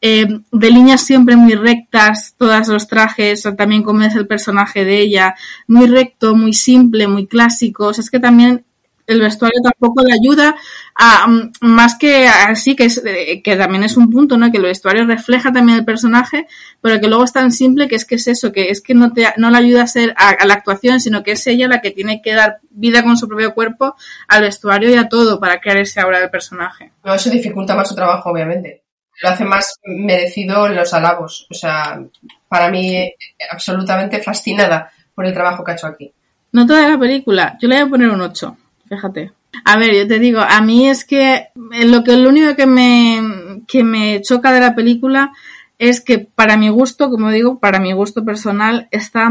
[0.00, 5.00] eh, de líneas siempre muy rectas, todos los trajes, también como es el personaje de
[5.00, 5.34] ella,
[5.66, 7.90] muy recto, muy simple, muy clásico.
[7.90, 8.64] es que también
[9.08, 10.54] el vestuario tampoco le ayuda
[10.94, 14.50] a, mm, más que así, que, es, eh, que también es un punto, ¿no?
[14.52, 16.46] Que el vestuario refleja también el personaje,
[16.82, 19.12] pero que luego es tan simple que es que es eso, que es que no
[19.14, 21.90] te, no le ayuda a ser a, la actuación, sino que es ella la que
[21.90, 23.96] tiene que dar vida con su propio cuerpo
[24.28, 26.92] al vestuario y a todo para crear ese aura del personaje.
[27.02, 28.82] No, eso dificulta más su trabajo, obviamente
[29.22, 31.46] lo hace más merecido los halagos.
[31.50, 32.00] O sea,
[32.48, 33.12] para mí
[33.50, 36.12] absolutamente fascinada por el trabajo que ha hecho aquí.
[36.52, 38.56] No toda la película, yo le voy a poner un 8,
[38.88, 39.32] fíjate.
[39.64, 43.62] A ver, yo te digo, a mí es que lo que lo único que me,
[43.66, 45.32] que me choca de la película
[45.78, 49.28] es que para mi gusto, como digo, para mi gusto personal, está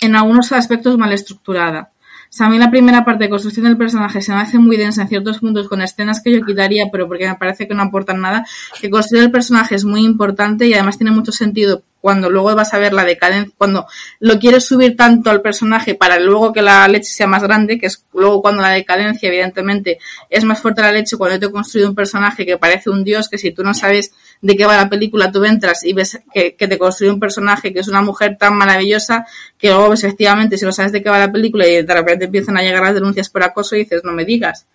[0.00, 1.91] en algunos aspectos mal estructurada.
[2.40, 5.08] A mí la primera parte de construcción del personaje se me hace muy densa en
[5.08, 8.46] ciertos puntos con escenas que yo quitaría, pero porque me parece que no aportan nada.
[8.80, 12.74] Que construir el personaje es muy importante y además tiene mucho sentido cuando luego vas
[12.74, 13.86] a ver la decadencia, cuando
[14.18, 17.86] lo quieres subir tanto al personaje para luego que la leche sea más grande, que
[17.86, 19.98] es luego cuando la decadencia, evidentemente,
[20.28, 23.28] es más fuerte la leche cuando te he construido un personaje que parece un dios,
[23.28, 26.56] que si tú no sabes de qué va la película, tú entras y ves que,
[26.58, 29.24] te construye un personaje que es una mujer tan maravillosa,
[29.56, 32.24] que luego ves efectivamente, si no sabes de qué va la película y de repente
[32.24, 34.66] empiezan a llegar las denuncias por acoso y dices, no me digas.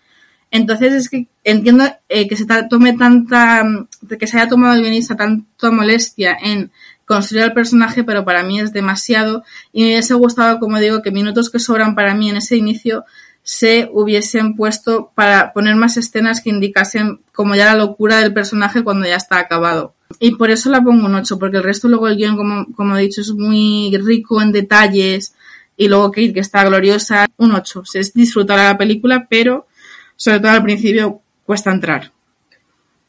[0.49, 3.63] Entonces es que entiendo eh, que se tome tanta,
[4.17, 6.71] que se haya tomado el guionista tanta molestia en
[7.07, 11.09] construir al personaje, pero para mí es demasiado y me hubiese gustado, como digo, que
[11.09, 13.05] minutos que sobran para mí en ese inicio
[13.43, 18.83] se hubiesen puesto para poner más escenas que indicasen como ya la locura del personaje
[18.83, 19.95] cuando ya está acabado.
[20.19, 22.97] Y por eso la pongo un 8, porque el resto luego el guion, como, como
[22.97, 25.33] he dicho, es muy rico en detalles
[25.77, 27.85] y luego Kate, que está gloriosa, un 8.
[27.85, 29.67] Se es disfrutar la película, pero
[30.17, 32.11] sobre todo al principio cuesta entrar.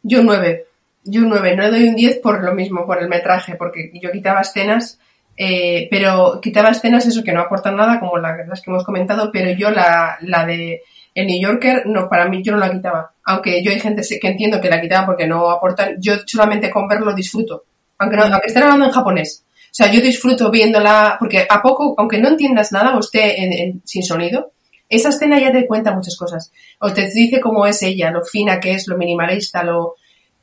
[0.04, 0.67] Yo un 9
[1.10, 4.10] yo un 9, no doy un 10 por lo mismo, por el metraje, porque yo
[4.10, 4.98] quitaba escenas,
[5.36, 9.50] eh, pero quitaba escenas eso que no aportan nada, como las que hemos comentado, pero
[9.52, 10.82] yo la, la de
[11.14, 13.12] el New Yorker, no, para mí yo no la quitaba.
[13.24, 16.86] Aunque yo hay gente que entiendo que la quitaba porque no aportan, yo solamente con
[16.86, 17.64] verlo disfruto.
[17.98, 19.44] Aunque, no, aunque estén hablando en japonés.
[19.70, 24.02] O sea, yo disfruto viéndola, porque a poco, aunque no entiendas nada o esté sin
[24.02, 24.52] sonido,
[24.88, 26.52] esa escena ya te cuenta muchas cosas.
[26.80, 29.96] O te dice cómo es ella, lo fina que es, lo minimalista, lo,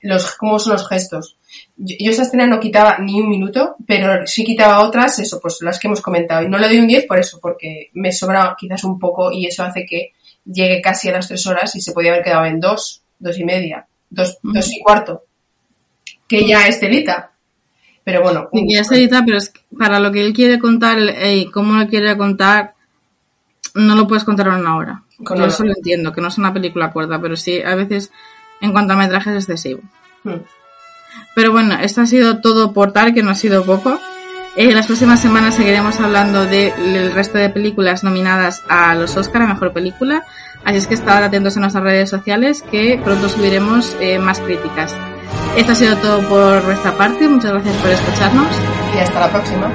[0.06, 1.36] los, cómo son los gestos.
[1.76, 5.80] Yo, esa escena no quitaba ni un minuto, pero sí quitaba otras, eso, pues las
[5.80, 6.44] que hemos comentado.
[6.44, 9.48] Y no le doy un 10 por eso, porque me sobra quizás un poco y
[9.48, 10.14] eso hace que
[10.46, 13.44] llegue casi a las tres horas y se podía haber quedado en dos, dos y
[13.44, 15.24] media, dos, dos y cuarto.
[16.28, 17.32] Que ya es telita.
[18.04, 18.50] Pero bueno.
[18.54, 22.16] Ya es telita, pero es para lo que él quiere contar y cómo lo quiere
[22.16, 22.76] contar,
[23.74, 25.04] no lo puedes contar en una hora.
[25.18, 28.12] Yo eso lo entiendo, que no es una película corta, pero sí, a veces
[28.62, 29.82] en cuanto a metrajes excesivo.
[30.24, 30.42] Hmm.
[31.36, 34.00] Pero bueno, esto ha sido todo por tal, que no ha sido poco.
[34.56, 39.48] En las próximas semanas seguiremos hablando del resto de películas nominadas a los Oscar a
[39.48, 40.24] Mejor Película.
[40.64, 44.96] Así es que estad atentos en nuestras redes sociales que pronto subiremos eh, más críticas.
[45.58, 47.28] Esto ha sido todo por nuestra parte.
[47.28, 48.48] Muchas gracias por escucharnos.
[48.96, 49.70] Y hasta la próxima.